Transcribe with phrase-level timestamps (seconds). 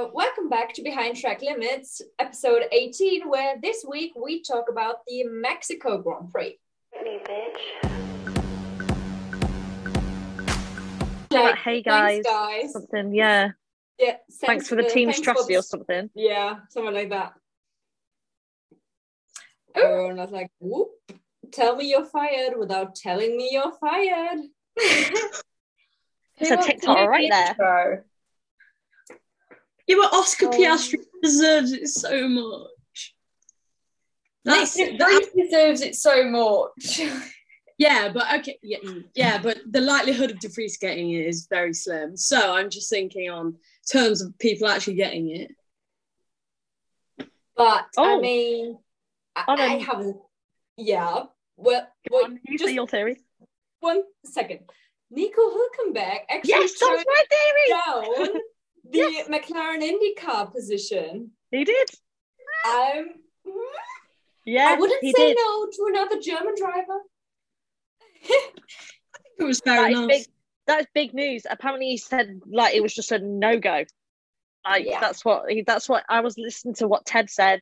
[0.00, 5.24] Welcome back to Behind Track Limits, episode 18, where this week we talk about the
[5.24, 6.58] Mexico Grand Prix.
[11.30, 12.72] Like, hey guys, Thanks, guys.
[12.72, 13.50] something, yeah.
[13.98, 16.08] Yeah, Thanks for the team thanks strategy the- or something.
[16.14, 17.34] Yeah, something like that.
[19.74, 20.88] Everyone was like, whoop,
[21.52, 24.38] tell me you're fired without telling me you're fired.
[26.42, 28.06] It's a TikTok right there.
[29.90, 30.02] Intro.
[30.02, 30.50] Yeah, but Oscar Oh.
[30.50, 33.14] Piastri deserves it so much.
[34.44, 37.00] That's Nick that, deserves it so much.
[37.78, 41.46] yeah, but okay, yeah, mm, yeah, but the likelihood of De Vries getting it is
[41.50, 42.16] very slim.
[42.16, 43.56] So I'm just thinking on
[43.90, 45.50] terms of people actually getting it.
[47.56, 48.20] But I Oh.
[48.20, 48.78] mean,
[49.36, 50.16] I, then- I haven't.
[50.76, 51.24] Yeah.
[51.56, 53.18] Well, well on, you just your theory.
[53.80, 54.60] one second.
[55.10, 58.28] Nico Hülkenberg actually Yes, that was turned my theory.
[58.32, 58.40] down
[58.92, 61.30] the McLaren IndyCar position.
[61.50, 61.88] He did.
[62.66, 63.06] Um,
[64.44, 65.36] Yeah, I wouldn't he say did.
[65.38, 67.00] no to another German driver.
[68.22, 68.54] I think
[69.38, 70.08] it was fair That is enough.
[70.08, 70.26] big.
[70.66, 71.42] That's big news.
[71.50, 73.84] Apparently, he said like it was just a no go.
[74.68, 75.00] Like Yeah.
[75.00, 77.60] that's what he, that's what I was listening to what Ted said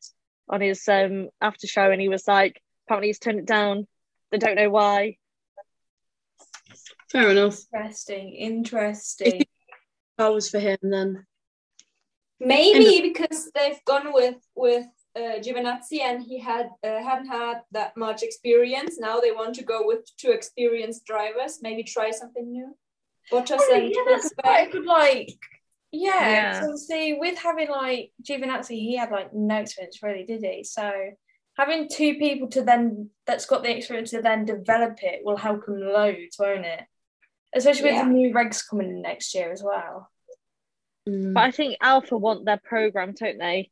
[0.48, 3.86] on his um after show, and he was like, apparently he's turned it down.
[4.30, 5.16] They don't know why.
[7.10, 7.58] Fair enough.
[7.72, 9.42] interesting, interesting.
[10.18, 11.24] That was for him then.
[12.40, 17.96] Maybe because they've gone with with uh, Giovinazzi and he had uh, hadn't had that
[17.96, 18.98] much experience.
[18.98, 21.58] Now they want to go with two experienced drivers.
[21.62, 22.76] Maybe try something new.
[23.32, 24.42] Bottas Oh, and yeah, that's Hülkenberg.
[24.42, 25.38] quite a good like.
[25.90, 26.52] Yeah, Yeah.
[26.52, 30.62] 'cause obviously with having like Giovinazzi, he had like no experience really, did he?
[30.64, 30.92] So
[31.56, 35.66] having two people to then that's got the experience to then develop it will help
[35.66, 36.84] him loads, won't it?
[37.54, 38.04] Especially with Yeah.
[38.04, 40.10] the new regs coming in next year as well.
[41.08, 41.34] Mm.
[41.34, 43.70] But I think Alfa want their program, don't they?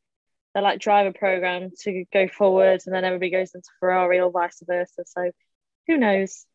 [0.55, 4.62] Their like driver program to go forward, and then everybody goes into Ferrari or vice
[4.66, 5.04] versa.
[5.06, 5.30] So
[5.86, 6.47] who knows?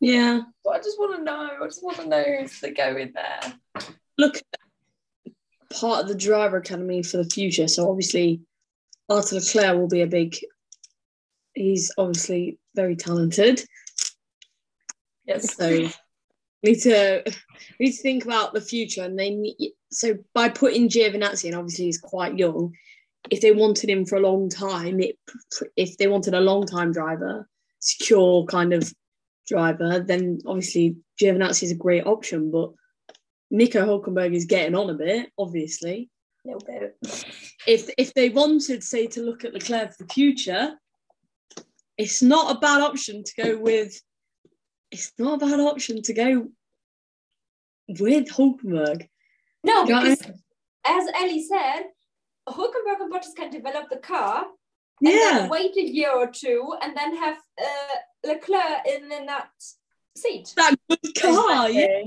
[0.00, 0.40] Yeah.
[0.64, 1.50] But I just want to know.
[1.62, 3.84] I just want to know who's to go in there.
[4.18, 4.42] Look
[5.72, 7.68] part of the driver academy for the future.
[7.68, 8.42] So obviously
[9.08, 10.36] Arthur Leclerc will be a big
[11.54, 13.62] he's obviously very talented.
[15.26, 15.54] Yes.
[15.54, 15.92] So we
[16.62, 17.22] need to
[17.78, 21.54] we need to think about the future, and they need so by putting Giovinazzi, and
[21.54, 22.74] obviously he's quite young.
[23.30, 25.16] If they wanted him for a long time, it
[25.76, 27.48] if they wanted a long time driver,
[27.80, 28.92] secure kind of
[29.46, 32.50] driver, then obviously Giovinazzi is a great option.
[32.50, 32.72] But
[33.50, 36.10] Nico Hulkenberg is getting on a bit, obviously.
[36.44, 36.96] A little bit.
[37.66, 40.74] If if they wanted, say, to look at Leclerc for the future,
[41.96, 44.00] it's not a bad option to go with.
[44.92, 46.48] It's not a bad option to go
[47.88, 49.08] with Hulkenberg.
[49.64, 50.20] No, because
[50.84, 51.84] as Ellie said,
[52.48, 54.44] Hulkenberg and Bottas can develop the car
[55.00, 59.50] and Yeah, wait a year or two and then have uh, Leclerc in, in that
[60.16, 60.52] seat.
[60.56, 61.70] that good car.
[61.70, 62.02] Yeah,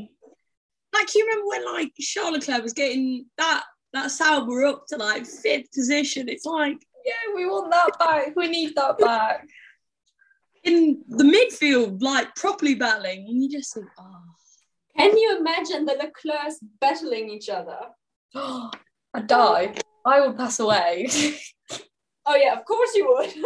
[0.94, 3.63] like you remember when like Charles Leclerc was getting that
[3.94, 6.29] that Sauber up to like fifth position.
[6.29, 8.35] It's like Yeah, we want that back.
[8.35, 9.47] We need that back.
[10.66, 14.22] In the midfield, like properly battling, and you just think, oh,
[14.98, 17.80] Can you imagine the Leclercs battling each other?
[19.14, 19.76] I'd die.
[20.06, 21.08] I would pass away.
[22.28, 23.31] Oh yeah, of course you would.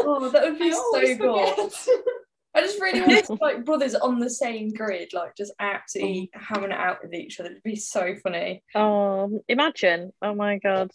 [0.00, 1.72] oh, that would be I so good.
[2.52, 6.40] I just really want to, like brothers on the same grid, like just absolutely oh.
[6.40, 7.50] hammering it out with each other.
[7.50, 8.64] It'd be so funny.
[8.74, 10.12] oh, imagine!
[10.20, 10.90] Oh my god!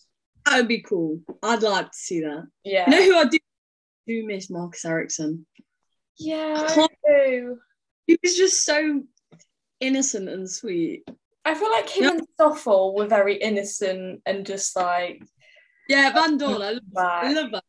[0.45, 1.19] That would be cool.
[1.43, 2.47] I'd like to see that.
[2.63, 2.89] Yeah.
[2.89, 3.37] You know who I do
[4.07, 4.49] do miss?
[4.49, 5.45] Marcus Ericsson.
[6.17, 6.87] yeah, I I
[7.29, 7.59] do.
[8.07, 9.03] He was just so
[9.79, 11.03] innocent and sweet.
[11.45, 12.09] I feel like him Yeah.
[12.11, 15.23] and Stoffel were very innocent and just like
[15.87, 17.63] Yeah, Vandoorne, I love, I love that.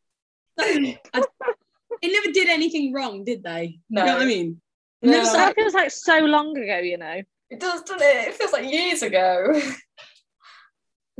[0.58, 0.98] I-
[2.02, 3.78] they never did anything wrong, did they?
[3.90, 4.02] No.
[4.02, 4.60] You know what I mean?
[5.02, 5.10] No.
[5.12, 7.22] Never That feels like so long ago, you know.
[7.50, 8.28] it does, doesn't it?
[8.28, 9.60] It feels like years ago.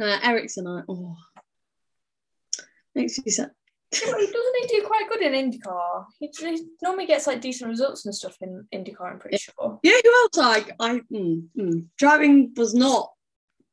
[0.01, 1.15] Uh, Ericsson, I, oh.
[2.95, 3.51] Makes you sad.
[3.93, 6.07] Yeah, he doesn't he do quite good in IndyCar?
[6.19, 9.13] He, he normally gets like decent results and stuff in IndyCar.
[9.13, 9.79] I'm pretty sure.
[9.83, 10.37] Yeah, who else?
[10.37, 11.87] Like, I mm, mm.
[11.99, 13.11] driving was not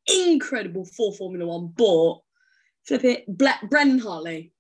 [0.08, 2.20] incredible for Formula One, but
[2.86, 4.52] flip it, Ble- Brendan Hartley.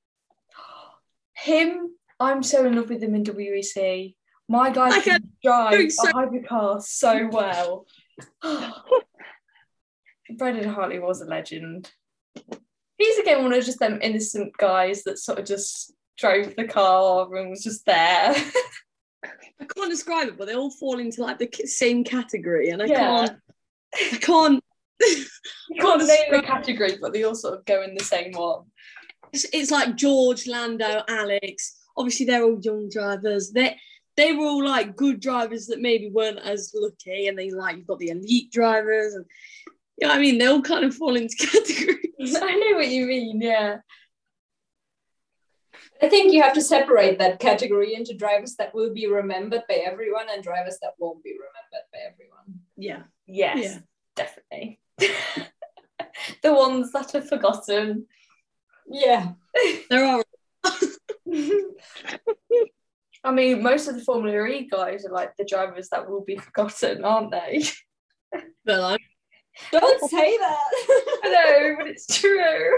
[1.35, 4.15] Him, I'm so in love with him in WEC.
[4.47, 7.85] My guy I can drive so- a hypercar so well.
[10.37, 11.91] Brendan Hartley was a legend.
[12.99, 17.33] He's again one of just them innocent guys that sort of just drove the car
[17.35, 18.35] and was just there.
[19.23, 22.85] I can't describe it, but they all fall into like the same category, and I
[22.85, 23.25] Yeah.
[23.25, 23.39] can't.
[24.13, 24.63] I can't.
[25.69, 28.63] You can't name the category, but they all sort of go in the same one.
[29.31, 31.77] It's, it's like George, Lando, Alex.
[31.95, 33.51] Obviously, they're all young drivers.
[33.51, 33.77] They
[34.17, 37.87] they were all like good drivers that maybe weren't as lucky, and they like you've
[37.87, 39.25] got the elite drivers, and
[40.01, 40.37] you know what I mean.
[40.37, 42.08] They all kind of fall into categories.
[42.41, 43.41] I know what you mean.
[43.41, 43.77] Yeah.
[46.01, 49.75] I think you have to separate that category into drivers that will be remembered by
[49.75, 52.61] everyone and drivers that won't be remembered by everyone.
[52.77, 53.57] Yeah, Yes.
[53.61, 53.79] Yeah.
[54.15, 54.79] Definitely.
[56.43, 58.07] the ones that are forgotten.
[58.89, 59.33] Yeah.
[59.89, 60.23] there are.
[63.23, 66.37] I mean, most of the Formula E guys are like the drivers that will be
[66.37, 67.63] forgotten, aren't they?
[68.65, 69.01] Like,
[69.71, 70.57] Don't say that.
[71.23, 72.77] I know, but it's true.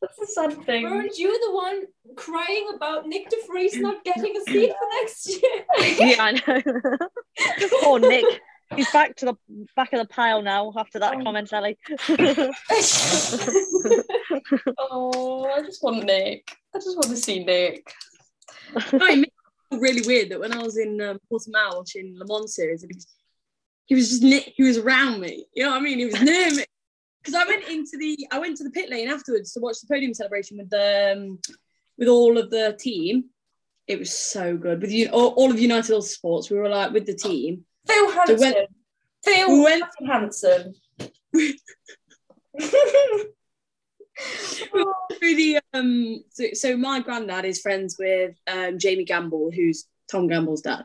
[0.00, 0.84] That's a sad thing.
[0.84, 1.82] Weren't you the one
[2.16, 5.64] crying about Nick De Vries not getting a seat for next year?
[6.08, 6.60] yeah, I know.
[7.82, 8.24] Poor Nick.
[8.76, 9.34] He's back to the
[9.76, 11.22] back of the pile now after that Oh.
[11.22, 11.78] comment, Ellie.
[14.78, 16.50] oh, I just want Nick.
[16.74, 17.92] I just want to see Nick.
[18.74, 19.26] no, it made me
[19.70, 22.92] feel really weird that when I was in um, Portimao watching Le Mans series, and
[23.88, 25.46] he was, just ne- he was around me.
[25.54, 25.98] You know what I mean?
[25.98, 26.64] He was near me.
[27.20, 29.88] Because I went into the I went to the pit lane afterwards to watch the
[29.92, 31.38] podium celebration with the um,
[31.98, 33.24] with all of the team.
[33.88, 36.48] It was so good with you all, all of United Autosports.
[36.48, 37.64] We were like with the team.
[37.88, 38.38] Phil Hanson.
[38.38, 38.66] when-
[39.24, 40.74] Phil we went- Hanson.
[45.18, 50.26] through the um so, so my granddad is friends with um Jamie Gamble, who's Tom
[50.28, 50.84] Gamble's dad.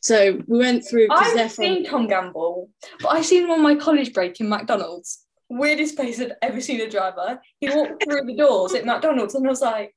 [0.00, 2.70] So we went through I've from seen Tom Gamble,
[3.00, 5.24] but I've seen him on my college break in McDonald's.
[5.48, 7.40] Weirdest place I've ever seen a driver.
[7.60, 9.94] He walked through the doors at McDonald's and I was like,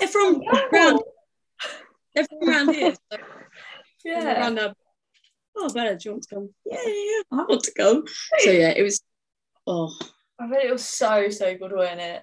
[0.00, 0.42] they're from
[0.72, 1.00] around
[2.14, 2.94] they're from around here.
[2.94, 3.18] So
[4.04, 4.64] Yeah.
[5.56, 5.96] oh better.
[5.96, 6.50] do you want to come?
[6.64, 8.02] Yeah, yeah, yeah, I want to go.
[8.40, 9.00] So yeah, it was
[9.66, 9.96] oh
[10.38, 12.22] I bet it was so, so good, weren't it?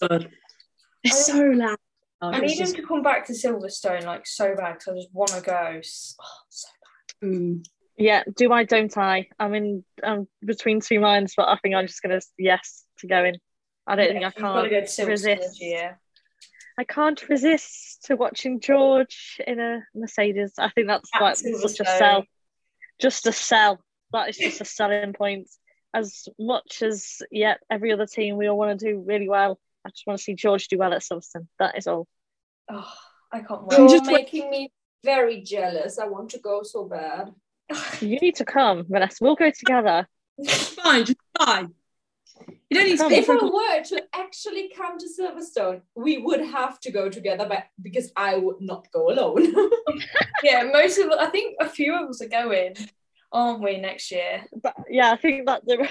[0.00, 0.30] god.
[1.02, 1.76] It's so loud.
[2.22, 4.88] Oh, I it was need him to come back to Silverstone like so bad because
[4.88, 5.80] I just want to go.
[5.80, 5.80] Oh,
[6.48, 6.68] so
[7.22, 7.64] mm.
[7.98, 9.28] yeah, do I, don't I?
[9.38, 13.24] I'm in I'm between two minds, but I think I'm just gonna yes to go
[13.24, 13.36] in.
[13.86, 14.12] I don't bad.
[14.12, 15.60] think I You've got to can't go to resist.
[15.60, 15.98] year.
[16.78, 20.54] I can't resist to watching George in a Mercedes.
[20.58, 21.98] I think that's At like such a Silverstone.
[21.98, 22.24] sell.
[23.00, 23.80] Just a sell.
[24.12, 25.48] That is just a selling point.
[25.92, 29.60] As much as yeah, every other team we all want to do really well.
[29.84, 31.46] I just want to see George do well at Silverstone.
[31.58, 32.06] That is all.
[32.70, 32.92] Oh,
[33.32, 33.78] I can't wait.
[33.78, 34.72] You're just making me
[35.04, 35.98] very jealous.
[35.98, 37.32] I want to go so bad.
[38.00, 39.18] You need to come, Vanessa.
[39.22, 40.06] We'll go together.
[40.46, 41.72] fine, just fine.
[42.68, 43.10] You don't need to.
[43.10, 47.64] If I were to actually come to Silverstone, we would have to go together, but
[47.80, 49.54] because I would not go alone.
[50.42, 52.74] yeah, most of I think a few of us are going,
[53.32, 54.44] aren't we, next year?
[54.62, 55.88] But yeah, I think that the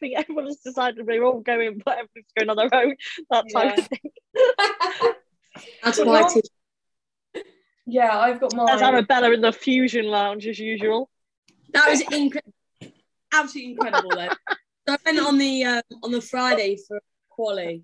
[0.00, 2.96] think everyone has decided we're all going, but everyone's going on their own.
[3.30, 3.84] That type Yeah.
[3.84, 5.14] of thing.
[5.84, 6.36] That's But why I not-
[7.86, 8.82] Yeah, I've got There's.
[8.82, 11.10] Arabella in the fusion lounge as usual.
[11.72, 12.52] That was incredible,
[13.32, 14.10] absolutely incredible.
[14.10, 14.28] Though
[14.88, 17.82] so I went on the um, on the Friday for quali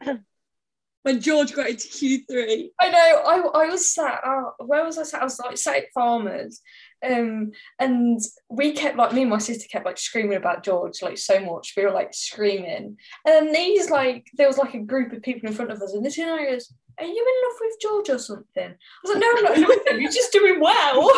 [1.03, 2.73] when George got into Q three.
[2.81, 3.23] I know.
[3.57, 4.21] I I was sat.
[4.25, 5.21] Uh, where was I sat?
[5.21, 6.61] I was like sat at Farmers,
[7.07, 11.19] um, and we kept like me and my sister kept like screaming about George like
[11.19, 11.75] so much.
[11.77, 15.49] We were like screaming, and then these like there was like a group of people
[15.49, 18.19] in front of us, and this guy goes, "Are you in love with George or
[18.19, 20.01] something?" I was like, "No, I'm not in love with him.
[20.01, 21.11] He's just doing well."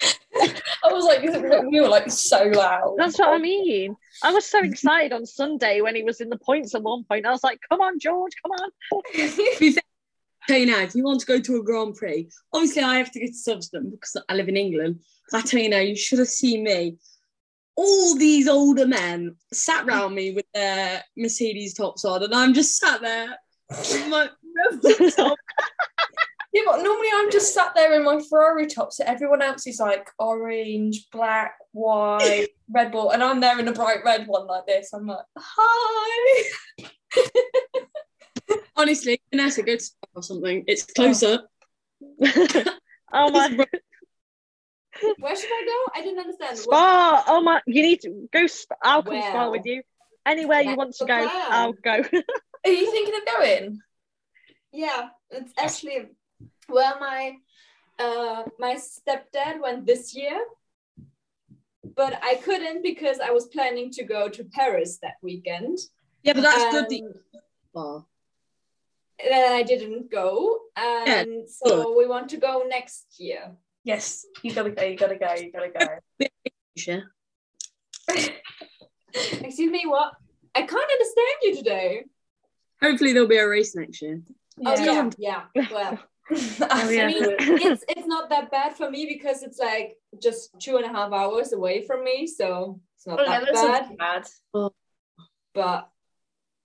[0.40, 1.22] I was like,
[1.70, 2.94] we were like so loud.
[2.98, 3.96] That's what I mean.
[4.22, 7.26] I was so excited on Sunday when he was in the points at one point.
[7.26, 8.70] I was like, "Come on, George, come on!"
[10.48, 13.12] Tell you now, if you want to go to a Grand Prix, obviously I have
[13.12, 15.00] to go to Silverstone because I live in England.
[15.34, 16.96] I tell you now, you should have seen me.
[17.76, 22.78] All these older men sat round me with their Mercedes tops on, and I'm just
[22.78, 23.36] sat there
[23.68, 24.30] with my
[25.16, 25.36] top.
[26.54, 29.80] Yeah, but normally I'm just sat there in my Ferrari top, so everyone else is
[29.80, 34.64] like orange, black, white, Red Bull, and I'm there in a bright red one like
[34.66, 34.94] this.
[34.94, 36.44] I'm like, hi.
[38.78, 40.62] Honestly, Vanessa, go to Spa or something.
[40.68, 41.40] It's closer.
[43.12, 43.66] oh my
[45.18, 46.00] Where should I go?
[46.00, 46.58] I didn't understand.
[46.64, 47.24] What- spa!
[47.26, 48.46] Oh my, you need to go.
[48.46, 48.76] Spa.
[48.82, 49.82] I'll come spa with you.
[50.24, 51.46] Anywhere you want to go, plan.
[51.50, 51.90] I'll go.
[52.64, 53.78] Are you thinking of going?
[54.72, 56.06] Yeah, it's actually
[56.68, 57.32] well, my
[57.98, 60.38] uh, my stepdad went this year,
[61.96, 65.78] but I couldn't because I was planning to go to Paris that weekend.
[66.22, 66.84] Yeah, but that's good.
[66.84, 67.14] That Um, you
[67.70, 68.02] Spa.
[69.22, 73.52] Then I didn't go, and so we want to go next year.
[73.84, 74.82] Yes, you gotta go.
[74.84, 75.34] You gotta go.
[75.34, 75.98] You gotta go.
[79.14, 80.12] Excuse me, what?
[80.54, 82.04] I can't understand you today.
[82.82, 84.20] Hopefully there'll be a race next year.
[84.64, 85.42] Oh yeah, yeah.
[85.70, 85.98] Well,
[86.30, 87.04] Oh, yeah.
[87.04, 87.24] I mean,
[87.62, 91.12] it's it's not that bad for me because it's like just two and a half
[91.12, 93.96] hours away from me, so it's not Oh, that that's bad.
[94.52, 94.70] bad.
[95.54, 95.88] But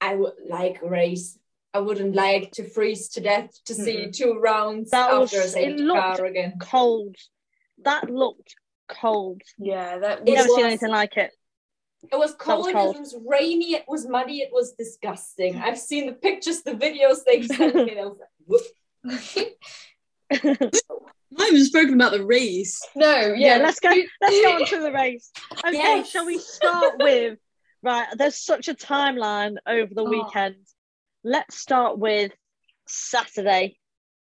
[0.02, 1.40] I would like race.
[1.74, 4.12] I wouldn't like to freeze to death to see hmm.
[4.12, 6.54] two rounds That after was- a it safety looked- car again.
[6.60, 7.16] Cold.
[7.84, 8.56] That looked
[8.88, 9.42] cold.
[9.58, 11.32] Yeah, that It Never seen was- anything like it.
[12.12, 12.96] It was was cold, cold.
[12.98, 15.56] it was rainy, it was muddy, it was disgusting.
[15.66, 17.92] I've seen the pictures, the videos they sent me.
[17.92, 19.60] and I was like, "Whoop."
[21.40, 22.82] I haven't spoken about the race.
[22.96, 23.90] no, yeah, yeah, let's go.
[24.22, 25.32] Let's go on to the race.
[25.66, 26.10] Okay, Yes.
[26.10, 27.40] shall we start with
[27.82, 28.08] right?
[28.18, 30.10] There's such a timeline over the Oh.
[30.10, 30.56] weekend.
[31.24, 32.32] Let's start with
[32.88, 33.78] Saturday,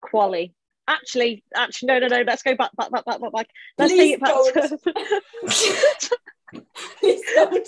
[0.02, 0.54] quali.
[0.88, 2.22] Actually, actually, no, no, no.
[2.26, 3.48] Let's go back, back, back, back, back, back.
[3.78, 4.80] Let's Please take it back to.
[7.00, 7.68] Please don't.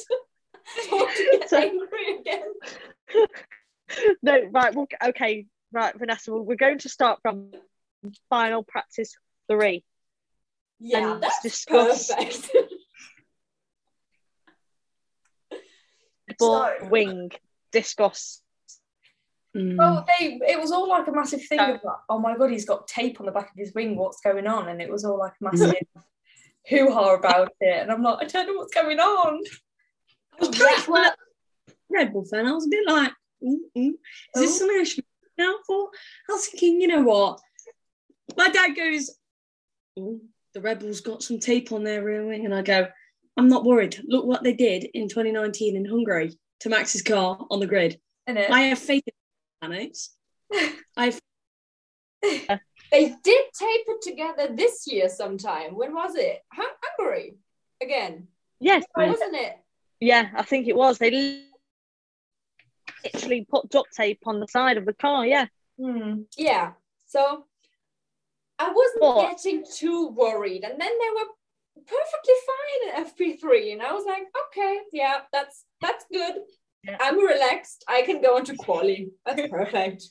[0.90, 2.54] don't get So- angry again.
[4.24, 4.74] no, right.
[4.74, 6.32] Well, okay, right, Vanessa.
[6.34, 7.52] We're going to start from
[8.30, 9.14] final practice
[9.50, 9.84] three.
[10.80, 12.50] Yeah, And that's discuss- perfect.
[16.38, 17.32] Ball, So- wing,
[17.74, 18.42] discuss.
[19.58, 19.78] Mm.
[19.78, 22.66] Well, they it was all like a massive thing of like, oh my god, he's
[22.66, 23.96] got tape on the back of his wing.
[23.96, 24.70] What's going on?
[24.70, 25.74] And it was all like a massive
[26.70, 27.82] hoo ha about it.
[27.82, 29.40] And I'm like, I don't know what's going on.
[30.40, 31.16] I was Yeah, pretty well-
[31.92, 32.46] Red Bull fan.
[32.46, 33.12] I was a bit like,
[33.44, 33.82] ooh, ooh.
[33.90, 33.96] is
[34.36, 34.40] Oh.
[34.42, 35.04] this something I should
[35.36, 35.90] be out for?
[36.30, 37.40] I was thinking, you know what?
[38.38, 39.10] My dad goes,
[39.98, 40.22] ooh,
[40.54, 42.46] the Red Bulls got some tape on their rear wing.
[42.46, 42.88] And I go,
[43.38, 44.00] I'm not worried.
[44.08, 48.00] Look what they did in 2019 in Hungary to Max's car on the grid.
[48.28, 49.14] I have faith in
[50.98, 51.20] I've
[52.22, 55.76] they did tape it together this year sometime.
[55.76, 56.42] When was it?
[56.52, 57.36] Hungary
[57.82, 58.28] again,
[58.60, 59.58] Yes, wasn't it?
[60.00, 60.98] yeah, I think it was.
[60.98, 61.44] They
[63.04, 65.26] literally put duct tape on the side of the car.
[65.26, 65.46] Yeah.
[65.80, 66.24] hmm.
[66.38, 66.72] Yeah.
[67.08, 67.46] So
[68.58, 71.30] I wasn't But- getting too worried, and then they were
[71.86, 76.36] perfectly fine at FP3, and I was like, okay, yeah, that's that's good.
[76.84, 76.98] Yeah.
[77.00, 77.84] I'm relaxed.
[77.88, 79.12] I can go into quali.
[79.26, 80.04] That's perfect.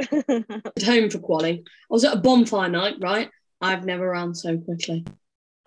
[0.00, 1.62] at home for quali.
[1.64, 3.30] I was at a bonfire night, right?
[3.60, 5.04] I've never ran so quickly.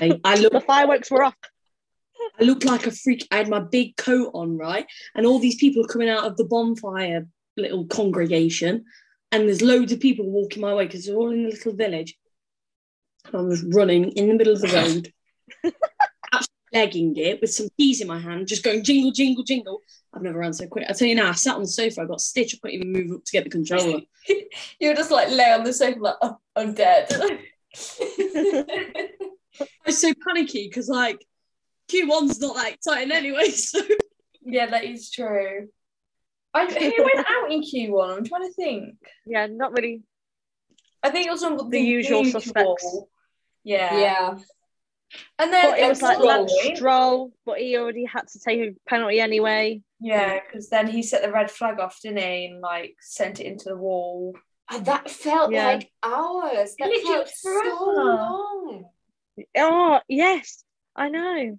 [0.00, 1.34] I, I look the fireworks were off.
[2.40, 3.26] I looked like a freak.
[3.30, 4.86] I had my big coat on, right?
[5.14, 7.26] And all these people are coming out of the bonfire
[7.56, 8.84] little congregation.
[9.32, 12.14] And there's loads of people walking my way because they're all in a little village.
[13.26, 15.12] And I was running in the middle of the road,
[15.64, 15.74] absolutely
[16.72, 19.82] legging it with some keys in my hand, just going jingle, jingle, jingle.
[20.12, 20.86] I've never run so quick.
[20.88, 22.92] I tell you now, I sat on the sofa, I got stitched, I couldn't even
[22.92, 24.00] move up to get the controller.
[24.28, 27.08] you were just like lay on the sofa like, oh, I'm dead.
[29.60, 31.24] I was so panicky because, like,
[31.90, 33.50] Q1's not that exciting anyway.
[33.50, 33.80] So
[34.42, 35.68] yeah, that is true.
[36.54, 38.16] I, who went out in Q1?
[38.16, 38.96] I'm trying to think.
[39.26, 40.02] Yeah, not really.
[41.02, 42.98] I think it was on the, usual suspects.
[43.62, 43.98] Yeah.
[43.98, 44.38] yeah.
[45.38, 46.52] And then But it was like Stroll Lance.
[46.76, 49.82] Stroll, but he already had to take a penalty anyway.
[50.00, 52.46] Yeah, because then he set the red flag off, didn't he?
[52.46, 54.34] And like sent it into the wall.
[54.70, 55.66] And that felt Yeah.
[55.66, 56.74] like hours.
[56.78, 58.84] That Literally felt so long.
[59.56, 61.58] Oh yes, I know,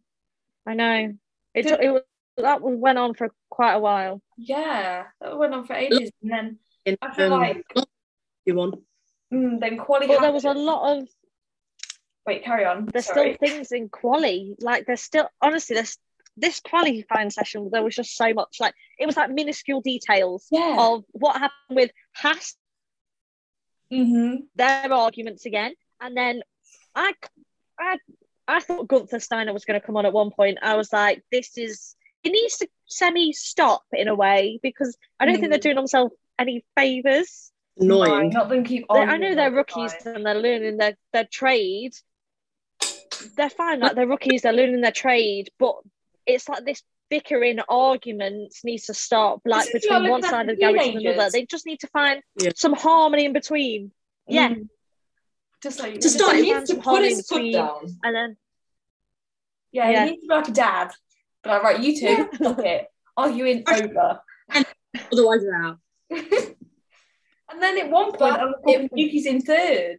[0.68, 1.14] I know.
[1.54, 1.80] It Good.
[1.82, 2.02] it was,
[2.38, 4.22] that was, went on for quite a while.
[4.38, 6.12] Yeah, that went on for ages.
[6.22, 7.66] And then in, I feel um, like
[8.48, 8.82] Q1.
[9.34, 10.08] mm, then quality.
[10.08, 11.08] But there was a lot of
[12.30, 12.86] Wait, carry on.
[12.94, 13.36] there's Sorry.
[13.36, 14.56] still things in quali.
[14.62, 15.98] Like there's still honestly there's
[16.38, 17.70] this qualifying session.
[17.72, 20.76] There was just so much like it was like minuscule details Yeah.
[20.80, 22.56] of what happened with Haas,
[23.92, 24.36] Mm-hmm.
[24.56, 26.42] their arguments again, and then
[26.96, 27.14] I
[27.80, 27.98] I
[28.48, 30.60] I thought Gunther Steiner was going to come on at one point.
[30.62, 35.26] I was like, this is it needs to semi stop in a way because I
[35.26, 35.64] don't think they're Mm.
[35.64, 37.52] doing themselves any favors.
[37.78, 38.30] Annoying.
[38.30, 38.86] Not them keep.
[38.94, 41.94] They- on I know they're rookies and they're learning their, their trade.
[43.36, 45.76] They're fine, like they're rookies, they're learning their trade, but
[46.26, 50.56] it's like this bickering argument needs to stop, like This is between one side of
[50.58, 51.14] the garage and teenagers.
[51.16, 51.32] another.
[51.32, 52.52] They just need to find Yeah.
[52.56, 53.92] some harmony in between.
[54.28, 54.70] Yeah, Mm.
[55.64, 57.98] Just like To start, He He needs to put some his foot between- down.
[58.04, 58.38] and then
[59.72, 60.06] yeah, Yeah.
[60.06, 60.92] you need to be like a dad.
[61.44, 62.88] But I write you two, stop it.
[63.18, 64.22] Arguing over.
[64.50, 64.66] and
[65.12, 65.78] Otherwise, you're out.
[67.52, 69.98] And then at one point, But I was thinking it- Yuki's in third.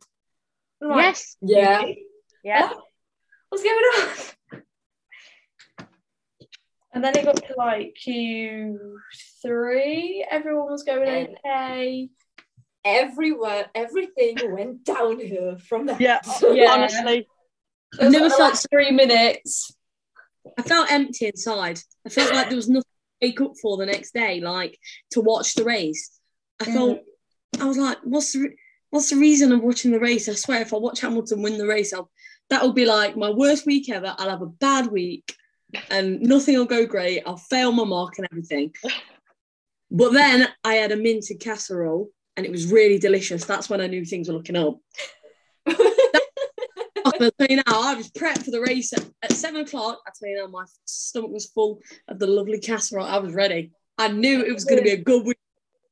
[0.81, 1.85] I'm like, yes, Yeah.
[2.45, 2.73] Yeah,
[3.51, 4.09] What's going on?
[6.93, 10.23] And then it got to like Q3.
[10.31, 12.09] Everyone was going And- okay.
[12.83, 16.01] Everyone, everything went downhill from that.
[16.01, 16.19] yeah,
[16.51, 16.73] Yeah.
[16.73, 17.29] honestly,
[18.01, 19.77] It was never felt last three minutes.
[20.59, 21.79] I felt empty inside.
[22.07, 22.85] I felt like there was nothing
[23.21, 24.79] to wake up for the next day, like
[25.11, 26.19] to watch the race.
[26.59, 26.73] I Mm.
[26.73, 27.01] felt
[27.61, 28.57] I was like, what's the re-
[28.89, 30.27] what's the reason of watching the race?
[30.29, 32.11] I swear, if I watch Hamilton win the race, I'll
[32.51, 34.15] that'll be like my worst week ever.
[34.19, 35.35] I'll have a bad week,
[35.91, 37.23] and nothing will go great.
[37.25, 38.73] I'll fail my mark and everything.
[39.91, 43.45] But then I had a minted casserole, and it was really delicious.
[43.45, 44.79] That's when I knew things were looking up.
[45.67, 50.01] I'll tell you now, I was prepped for the race at, at seven o'clock.
[50.07, 53.07] I tell you now, my stomach was full of the lovely casserole.
[53.07, 53.73] I was ready.
[53.99, 55.39] I knew it was going to be a good week.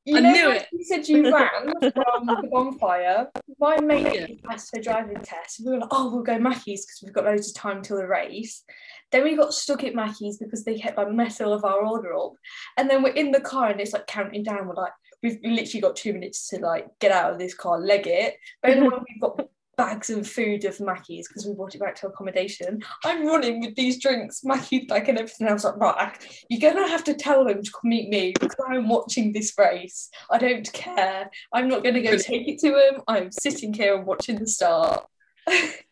[0.09, 0.67] You I know, knew it.
[0.73, 1.49] You said you ran
[1.81, 3.29] from the bonfire.
[3.59, 4.27] My mate Yeah.
[4.49, 5.61] passed her driving test.
[5.63, 8.07] We were like, oh, we'll go Mackey's because we've got loads of time till the
[8.07, 8.65] race.
[9.13, 12.17] Then we got stuck at Mackey's because they kept like messing all of our order
[12.17, 12.33] up.
[12.79, 14.67] And then we're in the car and it's like counting down.
[14.67, 18.07] We're like, we've literally got two minutes to like get out of this car, leg
[18.07, 18.37] it.
[18.63, 19.41] But when we've got
[19.79, 22.83] bags of food of Mackey's because we brought it back to accommodation.
[23.05, 25.49] I'm running with these drinks, Mackey's bag and everything.
[25.49, 26.13] I was like, right,
[26.51, 30.11] you're gonna have to tell them to come meet me because I'm watching this race.
[30.31, 31.31] I don't care.
[31.55, 33.03] I'm not gonna go take it to them.
[33.09, 35.07] I'm sitting here and watching the start.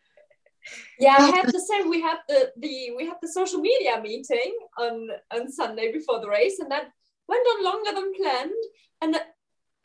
[0.99, 4.57] Yeah, I have to say we had the, the we had the social media meeting
[4.79, 6.91] on on Sunday before the race, and that
[7.27, 8.51] went on longer than planned.
[9.01, 9.15] And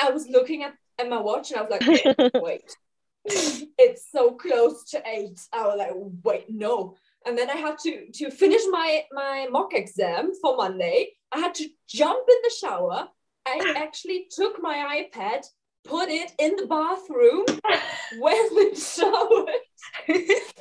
[0.00, 2.76] I was looking at, at my watch, and I was like, wait, wait,
[3.24, 5.40] it's so close to eight.
[5.52, 5.92] I was like,
[6.24, 6.96] wait, no.
[7.24, 11.10] And then I had to to finish my my mock exam for Monday.
[11.30, 13.08] I had to jump in the shower.
[13.46, 15.44] I actually took my iPad,
[15.84, 17.44] put it in the bathroom,
[18.20, 19.48] went and showered,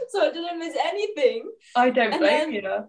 [0.10, 1.52] so I didn't miss anything.
[1.76, 2.88] I don't And blame you.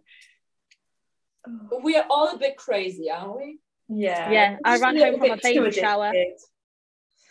[1.83, 3.59] We are all a bit crazy, aren't we?
[3.89, 4.31] Yeah.
[4.31, 6.09] Yeah, I ran home from a bit baby shower.
[6.09, 6.39] addicted.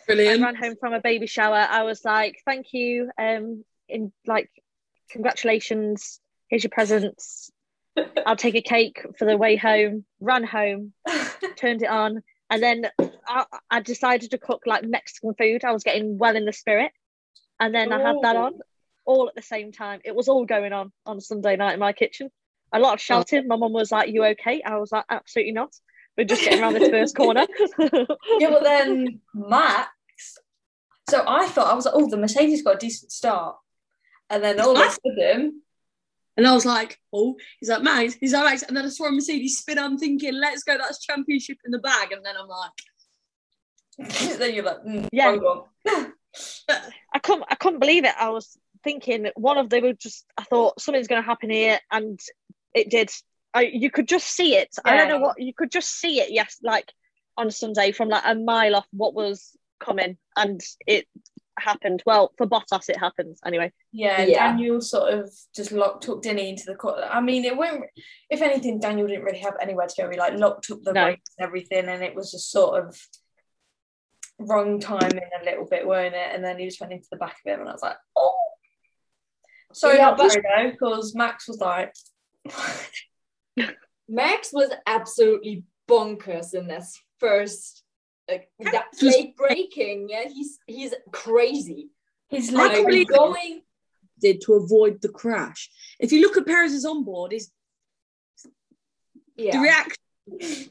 [0.02, 0.42] I Brilliant.
[0.42, 1.66] ran home from a baby shower.
[1.68, 4.50] I was like, "Thank you, um, in like,
[5.10, 6.20] congratulations.
[6.48, 7.50] Here's your presents.
[8.26, 10.92] I'll take a cake for the way home." Ran home,
[11.56, 12.86] turned it on, and then
[13.26, 15.64] I, I decided to cook like Mexican food.
[15.64, 16.92] I was getting well in the spirit,
[17.60, 18.44] and then I had that Oh.
[18.46, 18.60] on
[19.04, 20.00] all at the same time.
[20.04, 22.30] It was all going on on Sunday night in my kitchen.
[22.72, 23.46] A lot of shouting.
[23.48, 25.74] My mum was like, "You okay?" I was like, "Absolutely not."
[26.22, 27.46] We're just getting around this first corner.
[28.38, 29.88] yeah, well then Max.
[31.10, 33.56] So I thought I was like, oh, the Mercedes got a decent start,
[34.30, 35.62] and then all of a sudden,
[36.36, 38.62] And I was like, oh, he's like, Max, he's like, Max.
[38.62, 39.78] And then I saw a Mercedes spin.
[39.80, 42.12] I'm thinking, let's go, that's championship in the bag.
[42.12, 45.36] And then I'm like, then you're like, mm, Yeah.
[45.36, 46.12] hold on.
[47.12, 48.14] I couldn't I couldn't believe it.
[48.18, 52.18] I was thinking one of them would just I thought something's gonna happen here and
[52.74, 53.10] it did.
[53.54, 54.74] I you could just see it.
[54.84, 56.92] I don't know what you could just see it, yes, like
[57.36, 61.06] on Sunday from like a mile off what was coming and it
[61.58, 62.02] happened.
[62.06, 63.72] Well, for Bottas it happens anyway.
[63.92, 64.48] Yeah, Yeah.
[64.52, 67.04] Daniel sort of just locked up Denny into the corner.
[67.10, 67.84] I mean, it won't.
[68.30, 70.10] If anything, Daniel didn't really have anywhere to go.
[70.10, 71.06] He like locked up the No.
[71.06, 72.98] race and everything, and it was just sort of
[74.38, 76.34] wrong timing a little bit, weren't it?
[76.34, 78.34] And then he just went into the back of him, and I was like, oh.
[79.74, 81.94] Sorry, Yeah, not but- sorry though, because Max was like,
[84.08, 87.82] Max was absolutely bonkers in this first
[88.28, 90.08] like that Max was- late breaking.
[90.08, 91.90] Yeah, he's he's crazy.
[92.28, 93.16] he's I like, can't believe it.
[93.16, 93.62] going
[94.20, 95.70] did to avoid the crash.
[95.98, 97.50] If you look at Perez's onboard, is
[99.36, 99.60] the yeah.
[99.60, 100.70] reaction.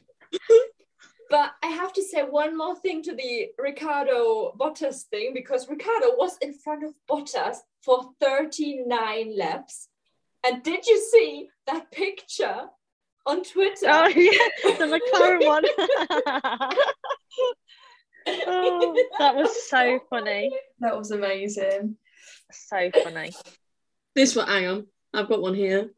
[1.32, 6.08] But I have to say one more thing to the Ricciardo Bottas thing because Ricciardo
[6.18, 9.88] was in front of Bottas for 39 laps.
[10.44, 12.62] And did you see that picture
[13.26, 13.86] on Twitter?
[13.88, 14.32] Oh yeah,
[14.64, 15.64] the McLaren one.
[18.46, 20.50] oh, that was so funny.
[20.80, 21.96] that was amazing.
[22.50, 23.32] So funny.
[24.14, 25.90] This one, hang on, I've got one here.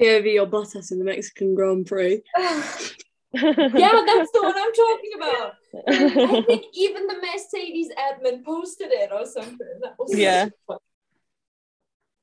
[0.00, 2.22] POV or Bottas in the Mexican Grand Prix.
[3.32, 5.52] Yeah, that's the one I'm talking about.
[5.88, 9.80] I think even the Mercedes admin posted it or something.
[9.82, 10.48] That was Yeah.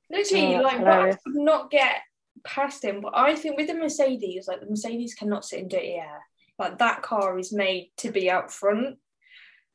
[0.09, 1.15] Literally, Oh, like hilarious.
[1.15, 1.97] Max could not get
[2.43, 3.01] past him.
[3.01, 6.21] But I think with the Mercedes, like the Mercedes cannot sit in dirty air.
[6.59, 8.97] Like that car is made to be out front.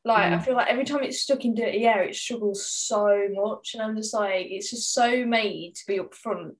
[0.04, 0.44] Like I mm.
[0.44, 3.96] feel like every time it's stuck in dirty air, it struggles so much, and I'm
[3.96, 6.54] just like, it's just so made to be up front.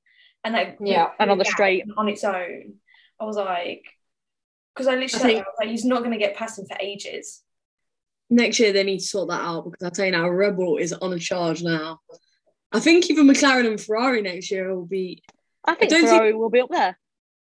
[0.45, 1.85] And like Yeah, and on the straight.
[1.97, 2.75] on its own,
[3.21, 3.85] I was like,
[4.75, 6.67] because I literally, I think- I was like, he's not going to get past him
[6.67, 7.43] for ages.
[8.31, 10.93] Next year they need to sort that out because I tell you now, Rebel is
[10.93, 12.01] on a charge now.
[12.73, 15.23] I think even McLaren and Ferrari next year will be.
[15.65, 16.99] I think think- Ferrari will be up there.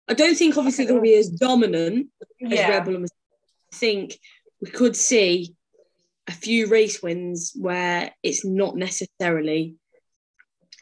[0.08, 2.08] I don't think obviously they'll be as dominant
[2.44, 3.04] as Yeah, Red Bull and.
[3.06, 4.18] I think
[4.60, 5.54] we could see
[6.28, 9.76] a few race wins where it's not necessarily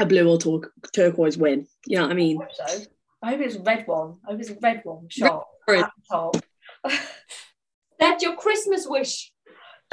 [0.00, 1.66] a blue or tur- turquoise win.
[1.86, 2.36] You know what I mean?
[2.38, 2.84] hope so.
[3.22, 4.16] I hope it's a red one.
[4.26, 5.08] I hope it's a red one.
[5.08, 5.84] Shot Red.
[5.84, 6.36] at the top.
[8.00, 9.32] That's your Christmas wish.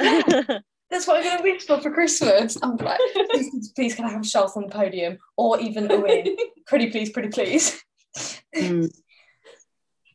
[0.90, 2.56] That's what I'm going to wish for for Christmas.
[2.62, 2.98] I'm like,
[3.30, 6.36] please, please can I have Charles on the podium or even a win?
[6.66, 7.82] pretty please, pretty please.
[8.56, 8.90] Mm.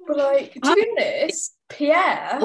[0.05, 2.41] But like, to be honest, Pierre,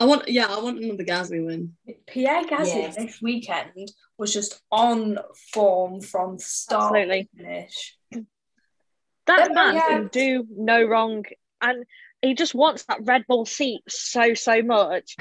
[0.00, 1.76] I want, yeah, I want another Gasly win.
[2.08, 2.96] Pierre Gasly Yes.
[2.96, 5.16] this weekend was just on
[5.52, 7.28] form from start Absolutely.
[7.36, 7.96] to finish.
[9.26, 9.88] That Yeah, man yeah.
[9.88, 11.24] can do no wrong,
[11.60, 11.84] and
[12.20, 15.14] he just wants that Red Bull seat so so much.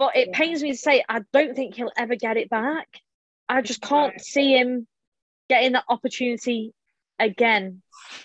[0.00, 0.38] But it Yeah.
[0.38, 2.88] pains me to say, I don't think he'll ever get it back.
[3.50, 4.20] I just can't Right.
[4.20, 4.88] see him
[5.50, 6.72] getting that opportunity
[7.18, 7.82] again,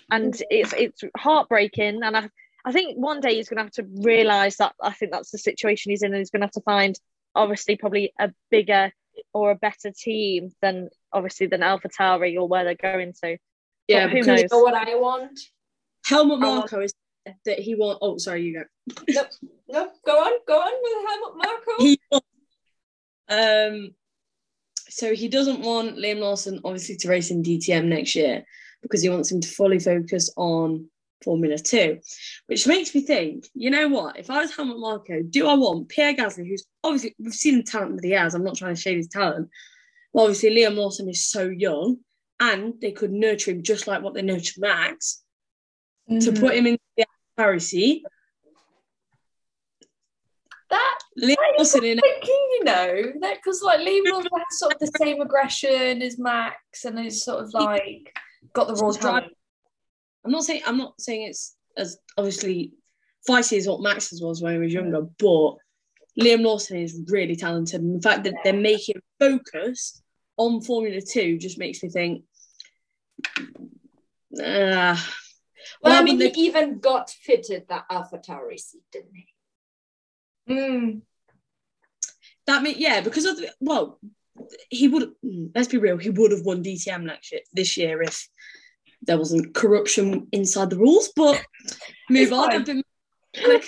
[0.09, 0.41] and mm.
[0.49, 2.01] it's it's heartbreaking.
[2.01, 2.29] And I
[2.63, 5.38] I think one day he's going to have to realize that I think that's the
[5.38, 6.97] situation he's in, and he's going to have to find
[7.35, 8.93] obviously probably a bigger
[9.33, 13.38] or a better team than obviously than AlphaTauri or where they're going to.
[13.89, 14.41] Yeah, But who knows?
[14.43, 15.38] You know what I want?
[16.05, 17.04] Helmut I want- Marko is said
[17.45, 17.99] that he won't.
[18.01, 18.63] Oh, sorry, you go.
[19.09, 19.25] No,
[19.67, 21.71] no, go on, go on with Helmut Marko.
[21.79, 21.99] He
[23.27, 23.95] um,
[24.88, 28.45] so he doesn't want Liam Lawson obviously to race in DTM next year
[28.81, 30.88] because he wants him to fully focus on
[31.23, 31.99] Formula Two,
[32.45, 33.49] which makes me think.
[33.55, 34.19] You know what?
[34.19, 37.63] If I was Helmut Marko, do I want Pierre Gasly, who's obviously we've seen the
[37.63, 38.35] talent that he has.
[38.35, 39.49] I'm not trying to shade his talent.
[40.13, 41.97] But obviously, Liam Lawson is so young,
[42.39, 45.23] and they could nurture him just like what they nurtured Max
[46.07, 46.39] to Mhm.
[46.39, 47.05] put him in the
[47.60, 48.04] Seat.
[50.69, 54.80] that Liam Lawson in thinking, you know, that because like Liam Lawson has sort of
[54.80, 58.13] the same aggression as Max, and is sort of like
[58.54, 59.34] got the raw drive- talent.
[60.26, 62.74] I'm not saying I'm not saying it's as obviously
[63.30, 65.56] feisty as what Max's was when he was younger, but
[66.19, 67.82] Liam Lawson is really talented.
[67.82, 70.02] And the fact that they're making focus
[70.38, 72.24] on Formula Two just makes me think.
[74.43, 74.98] Uh,
[75.82, 79.28] well, I mean, he they- even got fitted that AlphaTauri seat, didn't he?
[80.49, 81.01] Mm.
[82.45, 83.99] that mean yeah because of the, well
[84.69, 88.04] he would mm, let's be real he would have won DTM next year this year
[88.04, 88.28] if
[89.01, 91.43] there wasn't corruption inside the rules but
[92.12, 92.51] move It's on.
[92.51, 92.84] I've been
[93.47, 93.65] like,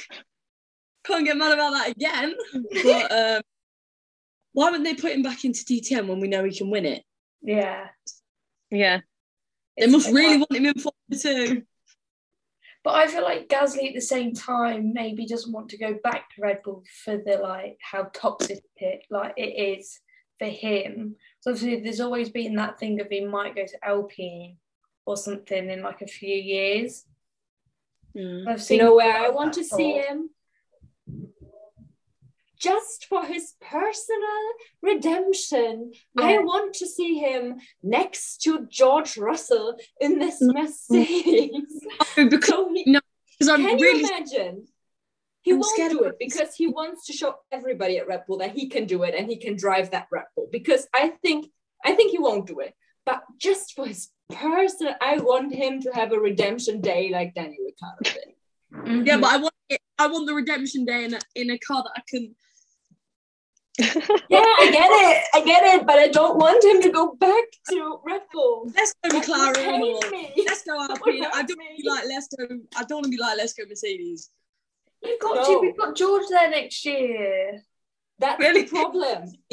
[1.04, 2.36] can't get mad about that again
[2.84, 3.42] but um
[4.54, 7.02] why wouldn't they put him back into DTM when we know he can win it
[7.42, 7.88] Yeah,
[8.70, 9.00] Yeah.
[9.78, 11.64] they It's must like- really want him in Formula 2
[12.88, 16.30] But I feel like Gasly at the same time maybe doesn't want to go back
[16.30, 19.42] to Red Bull for the like how toxic it like it
[19.82, 20.00] is
[20.40, 21.18] for him.
[21.42, 24.56] So obviously there's always been that thing of he might go to Alpine
[25.06, 27.04] or something in like a few years.
[28.16, 28.48] Mm.
[28.48, 30.30] I've You seen know where I want to see him?
[32.60, 34.44] Just for his personal
[34.82, 35.92] redemption.
[36.18, 41.86] I want to see him next to George Russell in this Mercedes.
[42.16, 44.68] because so he, because I'm can really you imagine?
[45.42, 48.52] He I'm won't do it because he wants to show everybody at Red Bull that
[48.52, 50.50] he can do it and he can drive that Red Bull.
[50.52, 51.48] Because I think
[51.86, 52.74] I think he won't do it.
[53.06, 57.64] But just for his personal, I want him to have a redemption day like Daniel
[57.66, 58.34] Ricciardo did.
[58.74, 59.08] Mhm.
[59.08, 61.84] yeah but I want it, I want the redemption day in a, in a car
[61.84, 62.36] that I can
[63.80, 65.24] Yeah, I get it.
[65.36, 68.72] I get it, but I don't want him to go back to Red Bull.
[68.76, 70.44] let's go That would McLaren or pain me.
[70.48, 72.44] let's go That Alpine I don't want to be like let's go
[72.76, 74.32] I don't want to be like let's go Mercedes
[75.04, 75.44] We've got No.
[75.46, 77.62] to, we've got George there next year.
[78.18, 78.64] That's Really?
[78.64, 79.32] the problem.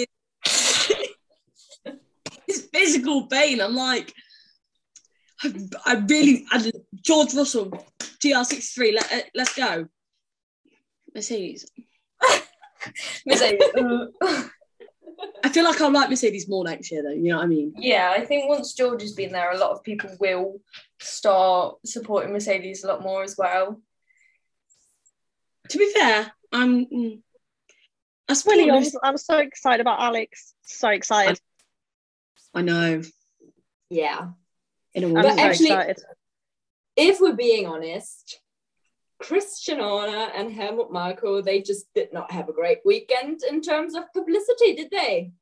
[2.48, 3.60] it's physical pain.
[3.60, 4.10] I'm like,
[5.42, 5.52] I,
[5.84, 9.86] I really, I, George Russell, GR63, let, uh, let's go.
[11.14, 11.70] Mercedes.
[13.26, 13.62] Mercedes.
[15.42, 17.10] I feel like I'll like Mercedes more next year, though.
[17.10, 17.74] You know what I mean?
[17.78, 20.60] yeah, I think once George has been there, a lot of people will
[21.00, 23.80] start supporting Mercedes a lot more as well.
[25.68, 26.86] To be fair, I'm.
[26.86, 27.20] Mm,
[28.28, 30.54] I support Really, I'm, I'm so excited about Alex.
[30.62, 31.38] So excited.
[32.54, 33.02] I know.
[33.90, 34.28] Yeah.
[34.94, 35.22] In a I'm way.
[35.22, 35.96] But so actually- excited.
[36.96, 38.40] If we're being honest,
[39.28, 43.94] Christian Horner and Helmut Marko, they just did not have a great weekend in terms
[43.94, 45.32] of publicity, did they?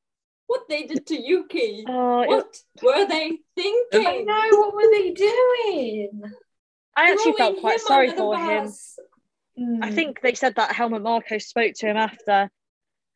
[0.46, 1.84] What they did to Yuki.
[1.88, 4.26] Oh, it- What were they I thinking?
[4.26, 6.22] know, what were they doing?
[6.96, 8.64] I actually Throwing felt quite sorry for him.
[8.66, 8.98] bus.
[9.82, 12.50] I think they said that Helmut Marko spoke to him after,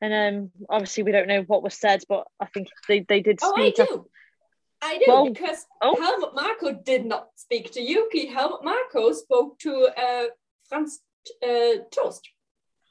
[0.00, 3.38] and um, obviously we don't know what was said, but I think they, they did
[3.42, 3.79] Oh, I speak.
[3.88, 4.00] af-
[4.83, 5.94] I do Well, because oh.
[5.96, 8.26] Helmut Marko did not speak to Yuki.
[8.26, 10.24] Helmut Marko spoke to uh,
[10.68, 11.00] Franz
[11.42, 12.29] uh, Tost.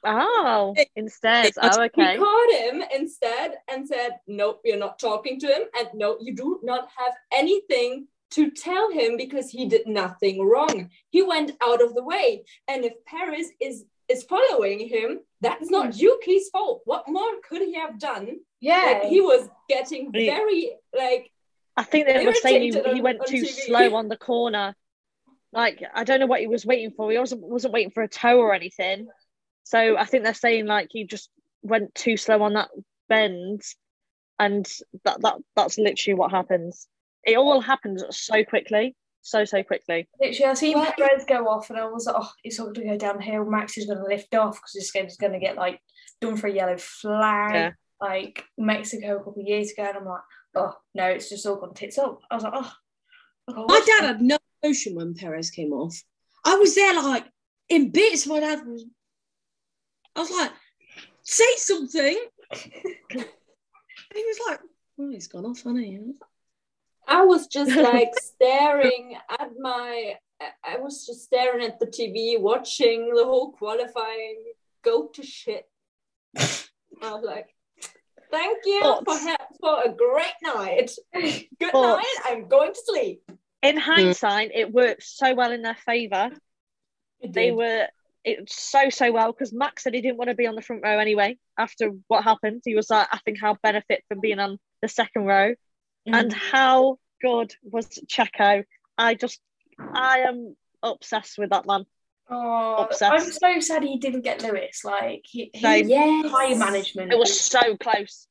[0.04, 1.52] Oh, instead.
[1.60, 5.62] Oh, We caught him instead and said, Nope, you're not talking to him.
[5.78, 10.90] And no, you do not have anything to tell him because he did nothing wrong.
[11.10, 12.44] He went out of the way.
[12.68, 16.82] And if Perez is is following him, that's not Yuki's fault.
[16.84, 18.38] What more could he have done?
[18.60, 19.00] Yeah.
[19.00, 21.30] Like he was getting very like
[21.76, 23.48] I think they were saying he, he went too TV.
[23.48, 24.74] slow on the corner.
[25.52, 27.10] Like I don't know what he was waiting for.
[27.10, 29.06] He wasn't wasn't waiting for a toe or anything.
[29.64, 31.30] So I think they're saying like he just
[31.62, 32.68] went too slow on that
[33.08, 33.62] bend,
[34.38, 34.66] and
[35.04, 36.88] that that that's literally what happens.
[37.24, 40.08] It all happens so quickly, so so quickly.
[40.20, 42.86] Literally, I seen Well- Perez go off, and I was like, "Oh, it's all going
[42.88, 43.44] to go downhill.
[43.44, 45.80] Max is going to lift off because this game's going to get like
[46.20, 47.70] done for a yellow flag, Yeah.
[48.00, 50.20] like Mexico a couple of years ago." And I'm like,
[50.54, 52.72] "Oh no, it's just all gone tits up." I was like, "Oh."
[53.48, 56.00] My dad had no emotion when Perez came off.
[56.44, 57.26] I was there like
[57.68, 58.26] in bits.
[58.26, 58.84] My dad was.
[60.14, 60.52] I was like,
[61.22, 62.18] say something.
[63.10, 63.24] he
[64.14, 64.60] was like,
[64.98, 66.12] oh, he's gone off, hasn't he?
[67.06, 70.14] I was just like staring at my
[70.64, 74.42] I- was just staring at the TV, watching the whole qualifying
[74.82, 75.68] go to shit.
[76.36, 77.48] I was like,
[78.30, 79.20] thank you for,
[79.60, 80.90] for a great night.
[81.14, 82.16] Good night.
[82.26, 83.22] I'm going to sleep.
[83.68, 83.80] In mm.
[83.80, 86.30] hindsight, it worked so well in their favour.
[87.26, 87.86] They were
[88.24, 90.82] it so so well because Max said he didn't want to be on the front
[90.82, 91.38] row anyway.
[91.56, 95.26] After what happened, he was like, I think I'll benefit from being on the second
[95.26, 95.54] row.
[96.08, 96.14] Mm.
[96.20, 98.64] And how good was Checo?
[98.98, 99.40] I just,
[99.78, 101.84] I am obsessed with that man.
[102.28, 103.12] Oh, Obsessed.
[103.12, 104.84] I'm so sad he didn't get Lewis.
[104.84, 105.84] Like he, Same.
[105.84, 106.30] his Yes.
[106.32, 107.12] time management.
[107.12, 108.26] It was so close.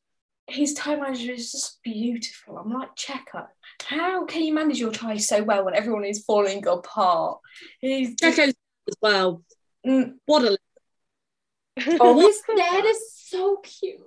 [0.47, 2.57] his time management is just beautiful.
[2.57, 3.47] I'm like, Checo,
[3.83, 7.39] how can you manage your tie so well when everyone is falling apart?
[7.81, 8.53] He's just, Checo's
[8.87, 9.43] as well.
[9.85, 10.57] mm, What a
[11.99, 13.99] Oh, his dad is so cute.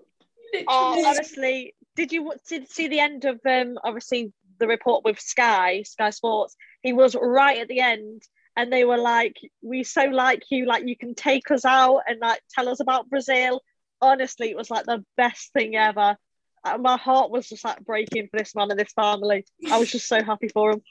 [0.67, 5.83] Oh, honestly, did you did see the end of um obviously the report with Sky
[5.83, 6.57] Sky Sports?
[6.83, 8.23] He was right at the end,
[8.57, 12.21] and they were like, "We so like you, like you can take us out and
[12.21, 13.63] like tell us about Brazil."
[14.01, 16.17] Honestly, it was like the best thing ever.
[16.75, 19.45] Uh, My heart was just like breaking for this man and this family.
[19.71, 20.83] I was just so happy for him.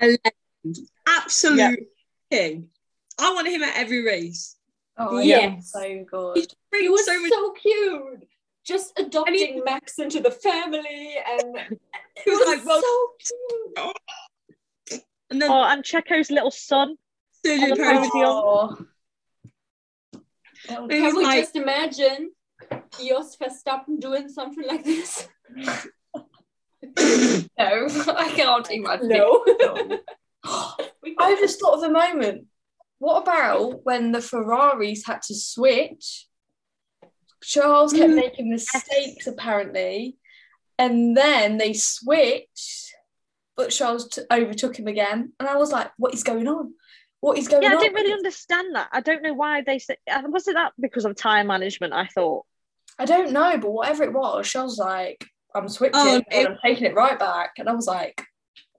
[0.00, 0.18] legend.
[1.06, 1.88] Absolute
[2.30, 2.68] king.
[3.18, 4.56] I want him at every race.
[4.96, 5.72] oh, Yes.
[5.74, 6.46] yeah, so good.
[6.78, 7.30] He was so much.
[7.30, 8.24] so cute.
[8.64, 11.56] Just adopting Max into the family and
[12.24, 13.10] He was like, well, so
[14.90, 15.02] cute.
[15.30, 16.96] and then Oh, and Checo's little son.
[17.46, 18.10] Sergio on the podium.
[18.14, 18.76] Oh.
[20.68, 22.32] That Can we like- just imagine
[22.98, 25.28] Jos Verstappen doing something like this?
[25.56, 25.72] no,
[27.58, 29.08] I can't imagine.
[29.08, 29.42] No.
[29.46, 30.04] it.
[30.44, 30.76] I
[31.18, 31.38] can't.
[31.40, 32.46] just thought of the moment.
[32.98, 36.26] What about when the Ferraris had to switch?
[37.42, 38.16] Charles kept Mm.
[38.16, 40.16] making mistakes apparently,
[40.78, 42.92] and then they switched,
[43.56, 46.74] but Charles t- overtook him again, and I was like, "What is going on?
[47.20, 48.88] What is going Yeah, I didn't really understand that.
[48.92, 49.98] I don't know why they said.
[50.28, 51.92] Was it that because of time management?
[51.92, 52.44] I thought.
[52.98, 56.48] I don't know, but whatever it was, she was like, "I'm switching Oh, and it-
[56.48, 58.22] I'm taking it right back," and I was like,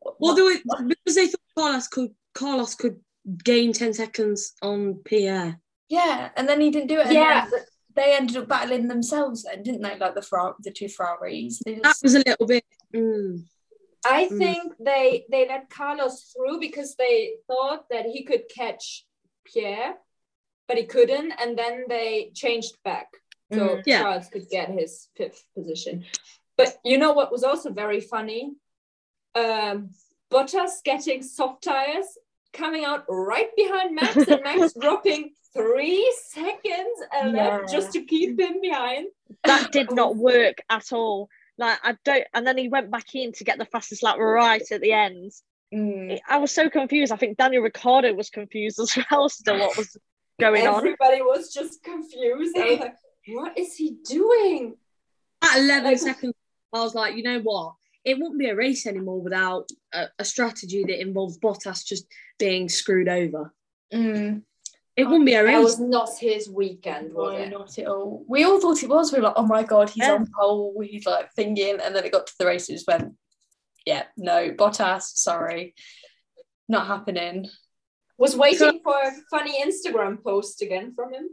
[0.01, 0.35] Well, what?
[0.35, 2.99] they were, because they thought Carlos could Carlos could
[3.43, 5.59] gain ten seconds on Pierre.
[5.89, 7.11] "Yeah," and then he didn't do it.
[7.11, 7.47] Yeah.
[7.49, 7.61] then
[7.95, 9.97] they ended up battling themselves then, didn't they?
[9.97, 11.59] Like the Fer- the two Ferraris.
[11.65, 12.63] They That was a little bit.
[12.93, 13.45] Mm.
[14.05, 14.37] I Mm.
[14.37, 19.05] think they they let Carlos through because they thought that he could catch
[19.43, 19.95] Pierre,
[20.67, 23.07] but he couldn't, and then they changed back
[23.51, 23.83] so Mm.
[23.85, 24.01] Yeah.
[24.01, 26.05] Charles could get his fifth position.
[26.57, 28.51] But you know what was also very funny?
[29.35, 29.91] Um,
[30.31, 32.05] Bottas getting soft tires,
[32.53, 37.61] coming out right behind Max, and Max dropping three seconds Yeah.
[37.71, 39.07] just to keep him behind.
[39.45, 41.29] that did not work at all.
[41.57, 44.61] Like I don't, and then he went back in to get the fastest lap right
[44.71, 45.31] at the end.
[45.73, 46.19] Mm.
[46.27, 47.11] I was so confused.
[47.11, 49.29] I think Daniel Ricciardo was confused as well.
[49.29, 49.97] Still, what was
[50.39, 50.77] going on?
[50.77, 52.57] Everybody was just confused.
[52.57, 52.95] I was like,
[53.33, 54.75] what is he doing?
[55.41, 56.33] At eleven Like- seconds,
[56.73, 57.75] I was like, you know what?
[58.05, 62.05] It wouldn't be a race anymore without a, a strategy that involves Bottas just
[62.37, 63.53] being screwed over.
[63.93, 64.43] Mm.
[64.95, 65.51] It wouldn't be a race.
[65.53, 65.63] That race.
[65.65, 67.49] was not his weekend, was No, it?
[67.49, 68.23] not at all.
[68.27, 69.11] We all thought it was.
[69.11, 70.13] We were like, oh my god, he's Yeah.
[70.13, 70.81] on pole.
[70.81, 73.17] He's like thinking, and then it got to the races when,
[73.85, 75.73] yeah, no, Bottas, sorry,
[76.67, 77.47] not happening.
[78.17, 81.29] Was waiting for a funny Instagram post again from him.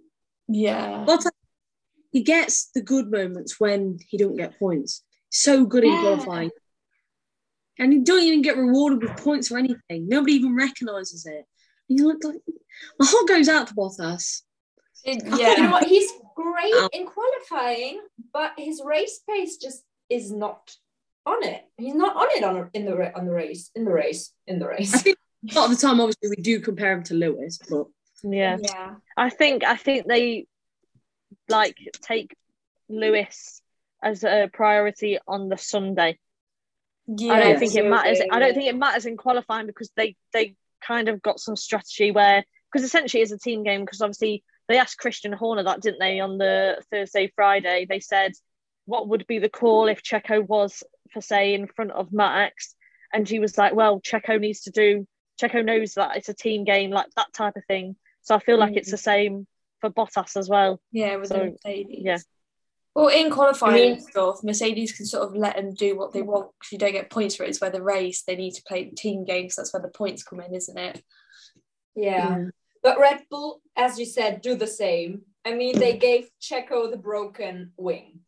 [0.48, 1.30] Yeah, Bottas,
[2.16, 5.02] he gets the good moments when he don't get points.
[5.28, 6.00] So good in Yeah.
[6.00, 6.50] qualifying.
[7.78, 10.08] And he don't even get rewarded with points or anything.
[10.08, 11.44] Nobody even recognises it.
[11.90, 12.40] And you look like
[12.98, 14.40] my heart goes out to Bottas.
[15.04, 15.70] It- You know yeah.
[15.72, 15.86] what?
[15.86, 18.00] He's great Um, in qualifying,
[18.32, 20.74] but his race pace just is not
[21.26, 21.64] on it.
[21.76, 24.66] He's not on it on in the on the race in the race in the
[24.66, 25.02] I race.
[25.02, 25.18] think
[25.50, 27.88] a lot of the time, obviously, we do compare him to Lewis, but
[28.24, 28.56] Yeah.
[28.62, 28.94] Yeah.
[29.18, 30.46] I think I think they
[31.48, 32.36] like take
[32.88, 33.60] Lewis
[34.02, 36.18] as a priority on the Sunday.
[37.06, 37.32] Yeah.
[37.32, 38.20] I don't think it matters.
[38.30, 40.56] I don't think it matters in qualifying because they they
[40.86, 44.78] kind of got some strategy where because essentially it's a team game because obviously they
[44.78, 48.32] asked Christian Horner that didn't they on the Thursday Friday they said
[48.84, 50.82] what would be the call if Checo was
[51.12, 52.74] for say in front of Max
[53.12, 55.06] and he was like well Checo needs to do
[55.40, 58.58] Checo knows that it's a team game like that type of thing so I feel
[58.58, 59.00] like it's the mm.
[59.00, 59.46] same
[59.94, 62.02] for Bottas as well Yeah, with So, the Mercedes.
[62.04, 62.18] yeah.
[62.94, 66.22] Well, in qualifying I mean- stuff, Mercedes can sort of let them do what they
[66.22, 67.50] want because you don't get points for it.
[67.50, 69.54] It's where the race they need to play the team games.
[69.54, 71.02] so that's where the points come in, isn't it?
[71.94, 72.44] yeah.
[72.82, 75.22] But Red Bull, as you said, do the same.
[75.44, 78.20] I mean, they gave Checo the broken wing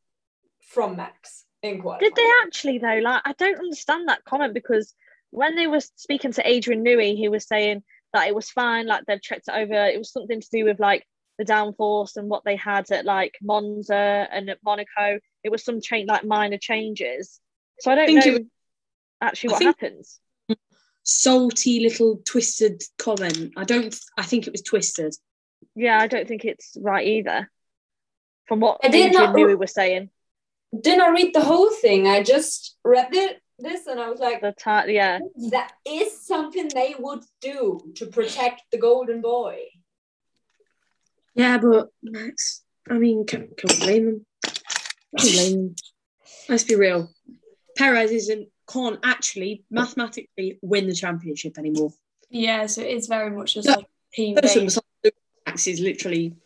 [0.67, 2.11] from Max in qualifying.
[2.11, 2.99] Did they actually though?
[3.03, 4.95] Like, I don't understand that comment because
[5.31, 9.05] when they were speaking to Adrian Newey, he was saying that it was fine, like
[9.07, 9.75] they'd checked it over.
[9.87, 11.07] It was something to do with like
[11.39, 15.19] the downforce and what they had at like Monza and at Monaco.
[15.45, 17.41] It was some change, like minor changes.
[17.81, 18.47] So I don't think it know was-
[19.21, 20.21] actually what happens.
[21.03, 23.53] salty little twisted comment.
[23.57, 23.97] I don't.
[24.17, 25.15] I think it was twisted.
[25.75, 27.51] Yeah, I don't think it's right either.
[28.47, 30.11] From what I did not- Newey was saying,
[30.79, 32.09] Didn't I read the whole thing?
[32.09, 35.19] I just read it, this and I was like, the ti yeah,
[35.51, 39.59] that is something they would do to protect the golden boy.
[41.39, 42.63] Yeah, but Max.
[42.91, 44.27] I mean, can, can we blame them?
[45.17, 45.75] Can we blame them?
[46.49, 47.11] Let's be real.
[47.77, 51.91] Perez isn't can't actually mathematically win the championship anymore.
[52.29, 53.77] Yeah, so it is very much just Yeah.
[53.77, 54.85] like a team Person besides
[55.47, 56.37] Max is literally.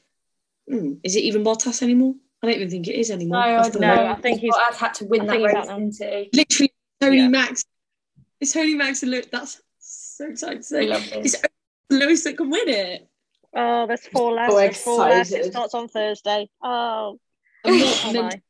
[0.69, 2.15] Hmm, is it even Bottas anymore?
[2.43, 3.39] I don't even think it is No, anymore.
[3.39, 4.07] I don't No, know.
[4.07, 5.79] I think he's- I'd had to win I that think race, out now.
[5.79, 6.31] didn't he?
[6.33, 7.29] literally Tony Yeah.
[7.29, 7.65] Max.
[8.41, 9.27] It's Tony Max and Lewis.
[9.33, 10.87] That's so exciting to We say.
[10.89, 11.35] love this.
[11.35, 11.43] It's
[11.91, 13.09] Lewis that can win it.
[13.55, 14.51] Oh, there's four less.
[14.51, 15.33] So there's four less.
[15.33, 16.49] It starts on Thursday.
[16.63, 17.19] Oh,
[17.65, 18.43] I'm not oh meant-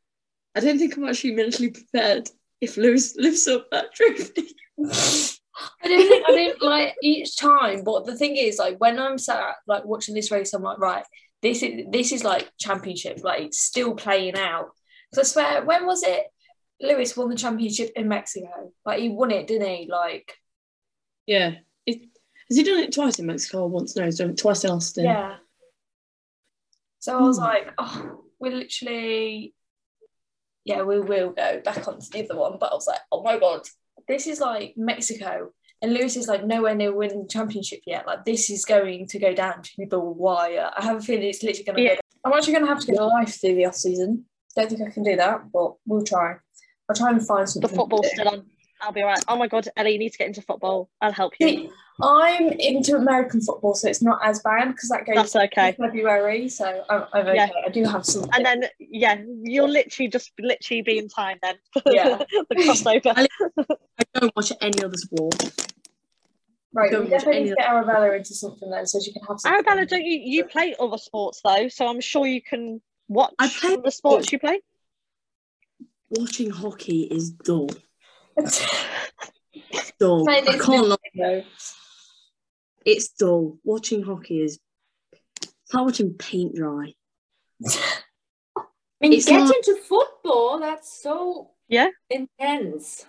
[0.54, 2.28] I don't think I'm actually mentally prepared
[2.60, 4.54] if Lewis lifts up that trophy.
[5.82, 9.18] I don't think I don't like each time, but the thing is, like when I'm
[9.18, 11.04] sat like watching this race, I'm like, right,
[11.42, 14.70] this is this is like championship, like it's still playing out.
[15.10, 16.26] Because I swear, when was it?
[16.80, 18.72] Lewis won the championship in Mexico.
[18.84, 19.88] Like he won it, didn't he?
[19.90, 20.34] Like
[21.26, 21.56] Yeah.
[21.86, 22.02] It,
[22.52, 23.96] has he done it twice in Mexico or once?
[23.96, 25.04] No, he's done it twice in Austin.
[25.04, 25.36] yeah.
[27.00, 27.44] So I was Hmm.
[27.44, 29.54] like, oh, we're literally,
[30.64, 32.58] yeah, we will go back onto the other one.
[32.60, 33.62] But I was like, oh my god,
[34.08, 35.50] this is like Mexico.
[35.80, 38.06] And Lewis is like nowhere near winning the championship yet.
[38.06, 40.70] Like this is going to go down to the wire.
[40.76, 41.88] I have a feeling it's literally going to Yeah.
[41.88, 41.94] go.
[41.94, 42.02] Down.
[42.24, 44.26] I'm actually going to have to go live through the off season.
[44.54, 46.36] Don't think I can do that, but we'll try.
[46.88, 47.68] I'll try and find The something.
[47.70, 48.08] to football's do.
[48.14, 48.46] still on.
[48.82, 49.24] I'll be alright.
[49.28, 50.90] Oh my god, Ellie, you need to get into football.
[51.00, 51.48] I'll help you.
[51.48, 51.70] See,
[52.02, 55.68] I'm into American football, so it's not as bad because that goes That's okay.
[55.68, 56.48] in February.
[56.48, 57.36] So I'm, I'm okay.
[57.36, 57.48] Yeah.
[57.64, 58.28] I do have some.
[58.32, 61.54] And then yeah, you'll literally just literally be in time then.
[61.86, 62.18] Yeah.
[62.50, 63.14] the crossover.
[63.98, 65.68] I don't watch any other sport.
[66.74, 69.22] Right, Don't we watch definitely need to get Arabella into something then, so she can
[69.28, 69.52] have some.
[69.52, 73.48] Arabella, don't you you play other sports though, so I'm sure you can watch I
[73.48, 74.60] play- the sports you play.
[76.10, 77.70] Watching hockey is dull.
[79.98, 80.28] Dull.
[80.28, 80.96] I can't lie.
[81.14, 81.42] though.
[82.84, 83.58] It's dull.
[83.64, 84.58] Watching hockey is
[85.12, 86.94] it's like watching paint dry.
[87.64, 88.64] I
[89.00, 90.58] mean, It's get not- into football.
[90.58, 91.88] That's so Yeah.
[92.10, 93.04] intense.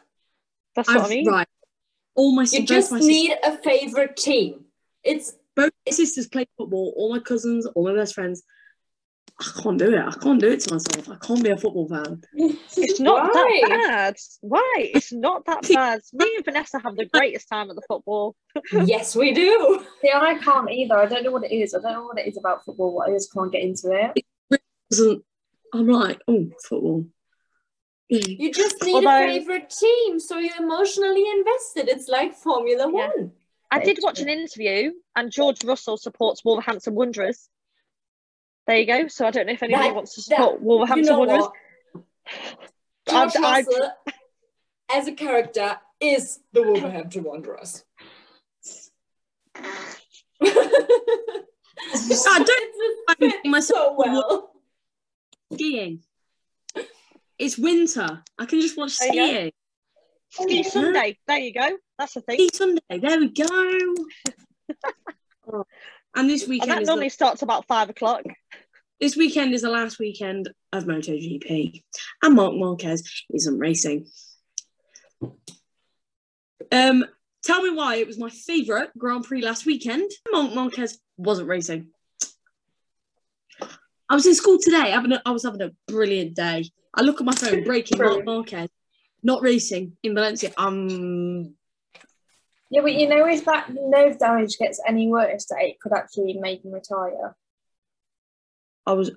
[0.76, 1.28] That's what I mean.
[1.28, 1.48] Right.
[2.16, 4.66] All my You just my need a favorite team.
[5.04, 6.94] It's both my sisters play football.
[6.96, 8.44] All my cousins, all my best friends.
[9.40, 10.00] I can't do it.
[10.00, 11.10] I can't do it to myself.
[11.10, 12.22] I can't be a football fan.
[12.36, 13.62] It's not Why?
[13.64, 14.16] that bad.
[14.42, 14.74] Why?
[14.94, 16.02] It's not that bad.
[16.14, 18.36] Me and Vanessa have the greatest time at the football.
[18.72, 19.84] yes, we do.
[20.02, 20.98] See, I can't either.
[20.98, 21.74] I don't know what it is.
[21.74, 22.96] I don't know what it is about football.
[23.00, 24.60] But I just can't get into it.
[24.92, 25.24] Doesn't
[25.74, 27.06] I'm like, oh, football.
[28.12, 28.40] Mm.
[28.40, 31.90] You just need Although- a favorite team, so you're emotionally invested.
[31.90, 33.08] It's like Formula Yeah.
[33.08, 33.32] One.
[33.72, 37.50] I did watch an interview, and George Russell supports Wolverhampton Wanderers.
[38.68, 39.08] There you go.
[39.08, 41.42] So I don't know if anybody That- wants to that- support Wolverhampton you know Wanderers.
[41.42, 41.54] what?
[43.10, 43.92] George I'd- I'd- Russell,
[44.90, 47.84] as a character, is the Wolverhampton Wanderers.
[49.56, 49.96] I
[52.00, 52.50] don't
[53.20, 54.52] It's find myself so well.
[55.54, 56.04] skiing.
[57.38, 58.24] It's winter.
[58.40, 59.28] I can just watch There you go.
[59.28, 59.52] skiing.
[60.40, 61.18] Oh, Ski Sunday.
[61.28, 61.78] There you go.
[62.00, 62.38] That's the thing.
[62.40, 62.82] Ski Sunday.
[62.90, 63.96] There we go.
[66.16, 68.24] And this And weekend that is normally the, starts about five o'clock.
[69.00, 71.84] this weekend is the last weekend of MotoGP,
[72.24, 73.04] and Marc Marquez
[73.34, 74.08] isn't racing.
[76.72, 77.06] Um,
[77.44, 80.10] tell me why it was my favourite Grand Prix last weekend.
[80.32, 81.90] Marc Marquez wasn't racing.
[84.10, 84.92] I was in school today.
[84.92, 86.70] Having a, I was having a brilliant day.
[86.94, 88.70] I look at my phone, breaking Marc Marquez,
[89.24, 90.52] not racing in Valencia.
[90.58, 91.56] Um,
[92.74, 96.34] Yeah, but you know, if that nerve damage gets any worse, that it could actually
[96.34, 97.36] make him retire.
[98.88, 99.12] I was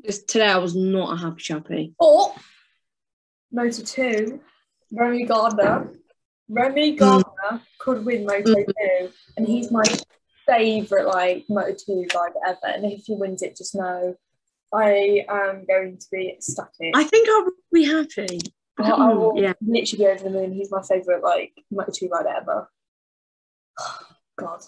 [0.00, 0.48] this today.
[0.48, 1.94] I was not a happy chappy.
[1.98, 2.34] Or
[3.50, 4.38] Moto 2,
[4.92, 5.94] Remy Gardner.
[6.50, 6.96] Remy hmm.
[6.98, 8.70] Gardner could win Moto hmm.
[9.00, 9.84] 2, and he's my
[10.44, 12.58] favourite like Moto 2 rider ever.
[12.66, 14.14] And if he wins it, just know
[14.74, 16.92] I am going to be ecstatic.
[16.94, 18.40] I think I'll be happy.
[18.78, 19.52] I I, don't I know, will yeah.
[19.60, 20.52] literally be over the moon.
[20.52, 22.70] He's my favourite like Moto 2 rider ever.
[24.36, 24.64] God.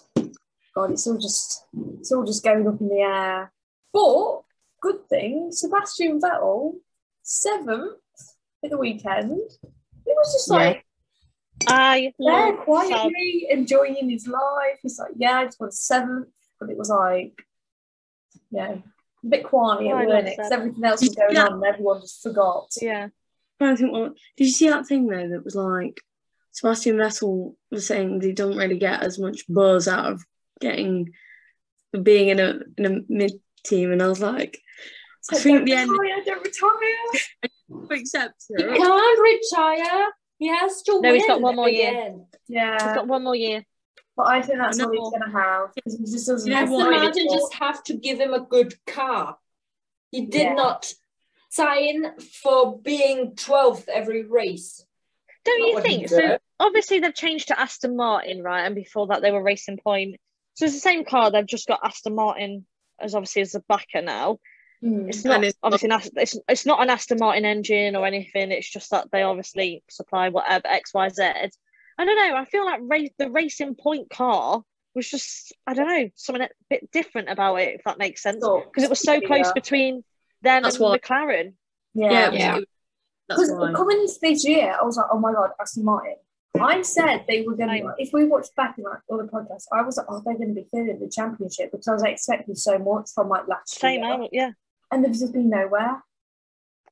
[0.75, 1.65] God, it's all just
[1.99, 3.51] it's all just going up in the air.
[3.91, 4.41] But
[4.81, 6.73] good thing, Sebastian Vettel,
[7.21, 7.93] seventh
[8.63, 9.31] at the weekend.
[9.31, 10.57] It was just Yeah.
[10.57, 10.85] like
[11.67, 12.63] I there love Seb.
[12.65, 14.79] quietly enjoying his life.
[14.81, 16.29] He's like, yeah, I just want seventh,
[16.59, 17.45] but it was like,
[18.51, 18.77] yeah,
[19.23, 20.35] a bit quiet, Oh, I weren't love it?
[20.37, 20.59] 'Cause Seb.
[20.59, 21.45] everything else was going Yeah.
[21.45, 22.69] on and everyone just forgot.
[22.81, 23.09] Yeah.
[23.59, 23.91] I don't think.
[23.93, 25.27] Well, did you see that thing though?
[25.29, 26.01] That was like
[26.51, 30.23] Sebastian Vettel was saying that he doesn't really get as much buzz out of
[30.59, 31.11] getting
[32.01, 33.33] being in a in a mid
[33.65, 34.59] team, and I was like,
[35.19, 37.91] It's I think don't the end retire, don't retire.
[37.91, 38.77] accepts He it.
[38.77, 39.19] can't
[39.53, 40.11] retire.
[40.39, 41.15] He has to No, win.
[41.15, 41.89] he's got one more year.
[41.89, 42.25] again.
[42.47, 42.73] Yeah.
[42.73, 43.63] He's got one more year.
[44.17, 46.47] But I think that's I what he's going to have because he just doesn't.
[46.47, 46.89] You know have what?
[46.89, 49.37] the Aston Martin just have to give him a good car.
[50.11, 50.53] He did Yeah.
[50.53, 50.91] not
[51.53, 54.83] sign for being 12th every race.
[55.45, 56.09] Don't Not you think?
[56.09, 58.65] So obviously they've changed to Aston Martin, right?
[58.65, 60.15] And before that they were Racing Point.
[60.55, 61.31] So it's the same car.
[61.31, 62.65] They've just got Aston Martin
[62.99, 64.39] as obviously as a backer now.
[64.81, 65.09] Hmm.
[65.09, 68.51] It's not it's obviously an, Ast- it's, it's not an Aston Martin engine or anything.
[68.51, 71.23] It's just that they obviously supply whatever X Y Z.
[71.23, 72.35] I don't know.
[72.35, 74.63] I feel like race, the Racing Point car
[74.95, 77.75] was just I don't know something a bit different about it.
[77.75, 79.53] If that makes sense, because it was so close Yeah.
[79.53, 80.03] between
[80.43, 81.53] them That's and why- McLaren.
[81.93, 82.27] Yeah, Yeah.
[82.27, 82.51] it Yeah.
[82.51, 82.65] it was-
[83.29, 86.15] that's Because coming into this year, I was like, oh my god, Aston Martin.
[86.59, 89.81] I said they were going to, if we watched back in like other podcasts, I
[89.81, 92.53] was like, oh, they're going to be third in the championship because I was expecting
[92.53, 94.13] so much from like last Same, year.
[94.13, 94.51] I, yeah.
[94.91, 96.03] And there's just been nowhere.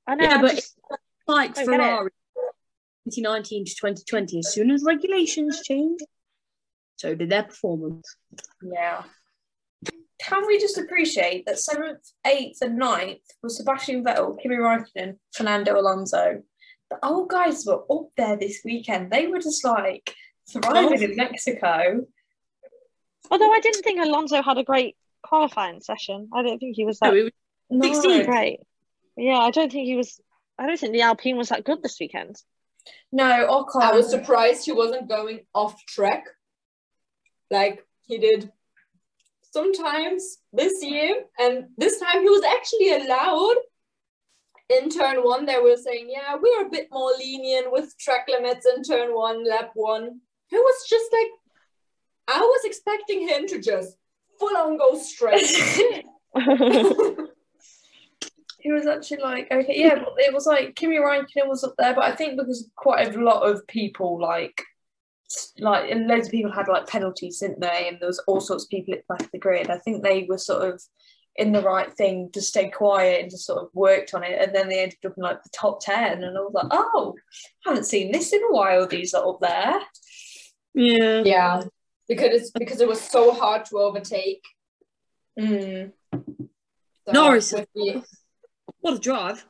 [0.07, 0.23] I know.
[0.23, 0.79] Yeah, I but- just-
[1.27, 1.65] like I.
[1.65, 2.09] Ferrari,
[3.05, 4.39] 2019 to 2020.
[4.39, 6.05] As soon as regulations changed,
[6.95, 8.15] so did their performance.
[8.63, 9.03] Yeah.
[10.23, 15.79] Can we just appreciate that seventh, eighth, and ninth was Sebastian Vettel, Kimi Raikkonen, Fernando
[15.79, 16.43] Alonso?
[16.89, 19.11] The old guys were up there this weekend.
[19.11, 20.13] They were just like
[20.51, 22.05] thriving in Mexico.
[23.29, 26.29] Although I didn't think Alonso had a great qualifying session.
[26.33, 27.31] I don't think he was that So it was
[27.69, 27.93] No.
[27.93, 28.25] 16.
[28.25, 28.59] great.
[29.15, 30.19] Yeah, I don't think he was.
[30.59, 32.35] I don't think the Alpine was that good this weekend.
[33.11, 33.81] No, Ocon.
[33.81, 36.25] I was surprised he wasn't going off track
[37.49, 38.51] like he did
[39.51, 41.23] sometimes this year.
[41.39, 43.55] And this time he was actually allowed.
[44.69, 48.65] In turn one, they were saying, yeah, we're a bit more lenient with track limits
[48.65, 50.21] in turn one, lap one.
[50.49, 51.27] It was just like,
[52.37, 53.97] I was expecting him to just
[54.39, 56.05] full on go straight.
[58.61, 62.03] He was actually like, okay, yeah, it was like Kimi Raikkonen was up there, but
[62.03, 64.61] I think because quite a lot of people like,
[65.59, 67.87] like, and loads of people had like penalties, didn't they?
[67.87, 69.69] And there was all sorts of people at the back of the grid.
[69.69, 70.81] I think they were sort of
[71.37, 74.53] in the right thing to stay quiet and just sort of worked on it, and
[74.55, 76.23] then they ended up in like the top ten.
[76.23, 77.15] And I was like, oh,
[77.65, 78.87] haven't seen this in a while.
[78.87, 79.79] These are up there.
[80.73, 81.21] yeah.
[81.23, 81.61] yeah,
[82.07, 84.43] because it's because it was so hard to overtake.
[85.39, 85.91] Mm.
[86.13, 87.53] So Norris.
[88.81, 89.45] What a drive.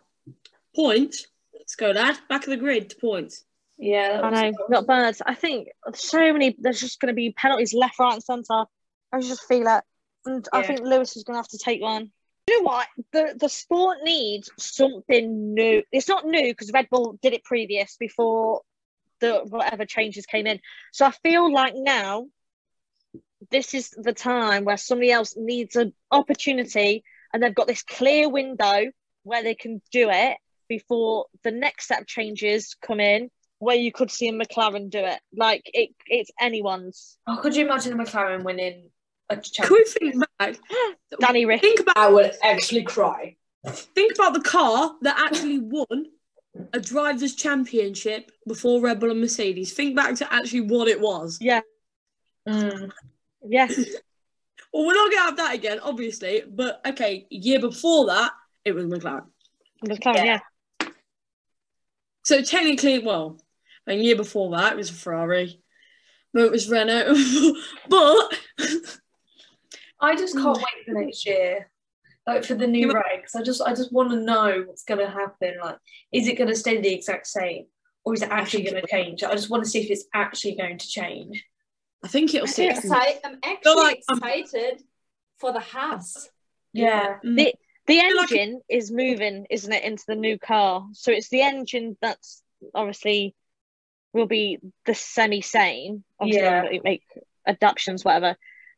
[0.76, 1.16] Point.
[1.54, 2.20] Let's go, lad.
[2.30, 3.46] Back of the grid to points.
[3.82, 5.18] Yeah, I know, not bad.
[5.26, 6.56] I think so many.
[6.60, 8.66] There's just going to be penalties left, right, and centre.
[9.12, 9.84] I just feel it,
[10.24, 12.12] and I think Lewis is going to have to take one.
[12.48, 12.88] You know what?
[13.12, 15.82] The the sport needs something new.
[15.92, 18.62] It's not new because Red Bull did it previous before
[19.20, 20.60] the whatever changes came in.
[20.92, 22.28] So I feel like now
[23.50, 27.04] this is the time where somebody else needs an opportunity,
[27.34, 28.92] and they've got this clear window
[29.24, 33.32] where they can do it before the next set of changes come in
[33.62, 35.20] where you could see a McLaren do it.
[35.36, 37.18] Like it, it's anyone's.
[37.28, 38.90] Oh, could you imagine a McLaren winning
[39.30, 40.02] a Can championship?
[40.02, 40.56] we think back?
[41.20, 41.62] Danny Rick.
[41.62, 43.36] Think about I would actually cry.
[43.68, 46.08] think about the car that actually won
[46.74, 49.74] a drivers' championship before Red Bull and Mercedes.
[49.74, 51.38] Think back to actually what it was.
[51.40, 51.62] Yeah,
[52.48, 52.92] Mm.
[53.48, 53.68] yeah.
[54.74, 56.44] Well, we're not gonna have that again, obviously.
[56.50, 58.32] But okay, year before that,
[58.64, 59.26] it was McLaren.
[59.84, 60.40] It was McLaren, yeah.
[62.24, 63.38] So technically, well,
[63.88, 65.62] a year before that, it was a Ferrari.
[66.34, 67.14] But it was Renault.
[67.90, 68.40] but
[70.00, 71.70] I just can't wait for next year.
[72.28, 73.36] Like for the new Yeah, regs.
[73.36, 75.56] I just I just want to know what's gonna happen.
[75.62, 75.78] Like,
[76.12, 77.66] is it gonna stay the exact same?
[78.04, 79.24] Or is it actually gonna change?
[79.24, 81.44] I just want to see if it's actually going to change.
[82.04, 82.70] I think it'll I'm, stay.
[82.70, 84.84] exci- I'm actually like I'm- excited
[85.40, 86.30] for the Haas.
[86.74, 87.18] Yeah.
[87.26, 87.36] Mm.
[87.38, 87.54] The
[87.88, 90.88] the feel like engine is moving, isn't it, into the new car?
[90.94, 92.44] So it's the engine that's
[92.76, 93.36] obviously
[94.14, 96.04] will be the semi same.
[96.20, 96.70] Obviously, Yeah.
[96.70, 97.04] they'll make
[97.48, 98.36] adaptations, whatever,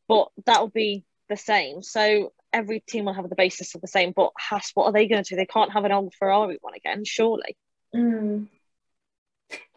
[0.07, 1.81] but that will be the same.
[1.81, 4.11] So every team will have the basis of the same.
[4.15, 5.35] But Haas, what are they going to do?
[5.35, 7.57] They can't have an old Ferrari one again, surely.
[7.95, 8.47] Mm.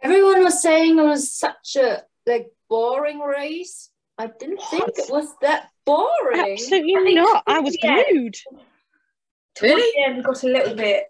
[0.02, 3.90] Everyone was saying it was such a like boring race.
[4.18, 6.52] I didn't think it was that boring.
[6.52, 7.42] Absolutely I not.
[7.46, 8.02] I was yeah.
[8.10, 8.34] glued.
[9.54, 9.92] Towards Really?
[9.94, 11.04] the end, got a little bit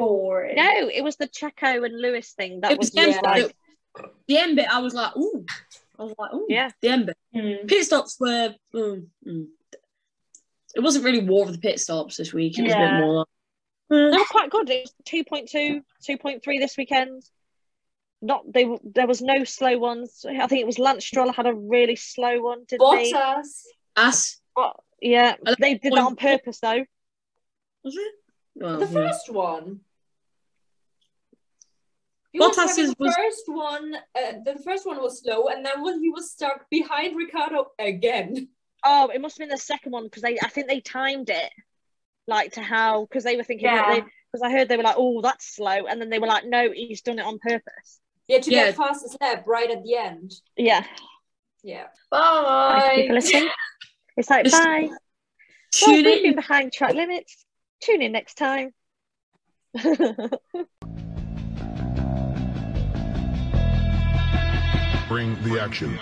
[0.00, 0.56] boring.
[0.56, 3.26] No, it was the Checo and Lewis thing that It was was, the just end,
[3.26, 3.56] like,
[3.96, 4.66] the, the end bit.
[4.72, 5.44] I was like, ooh.
[5.98, 6.46] I was like, ooh.
[6.48, 6.70] Yeah.
[6.80, 7.16] The end bit.
[7.34, 7.68] Mm.
[7.68, 8.54] Pit stops were.
[8.74, 9.46] mm, mm.
[10.74, 12.58] It wasn't really war of the pit stops this week.
[12.58, 12.96] It was a Yeah.
[12.98, 13.26] bit more like.
[14.12, 14.70] they were quite good.
[14.70, 17.24] It was 2.2, 2.3 this weekend.
[18.22, 18.68] Not they.
[18.84, 20.24] There was no slow ones.
[20.28, 23.12] I think it was Lance Stroll had a really slow one, didn't they?
[23.12, 23.62] Bottas.
[23.96, 24.40] Ass.
[24.56, 26.84] Oh, yeah, they did that on purpose though.
[27.82, 28.12] Was it?
[28.54, 29.80] Well, the first one.
[32.32, 33.94] He Bottas having is- the was- first one.
[34.14, 38.48] Uh, the first one was slow, and then when he was stuck behind Ricciardo again.
[38.84, 40.38] Oh, it must have been the second one because they.
[40.40, 41.50] I think they timed it
[42.26, 44.00] like to how because they were thinking Yeah.
[44.30, 46.70] because I heard they were like, oh, that's slow, and then they were like, no,
[46.70, 48.00] he's done it on purpose.
[48.28, 48.66] Yeah, to Yeah.
[48.66, 50.32] get fastest lap right at the end.
[50.56, 50.84] Yeah,
[51.64, 51.88] Yeah.
[52.12, 53.08] Thank you for Bye.
[53.10, 53.48] listening.
[54.16, 54.88] It's like Just- bye.
[54.88, 54.98] Well,
[55.72, 56.34] Tune we've been in.
[56.36, 57.44] behind track limits.
[57.80, 58.72] Tune in next time.
[65.10, 66.00] Bring the action.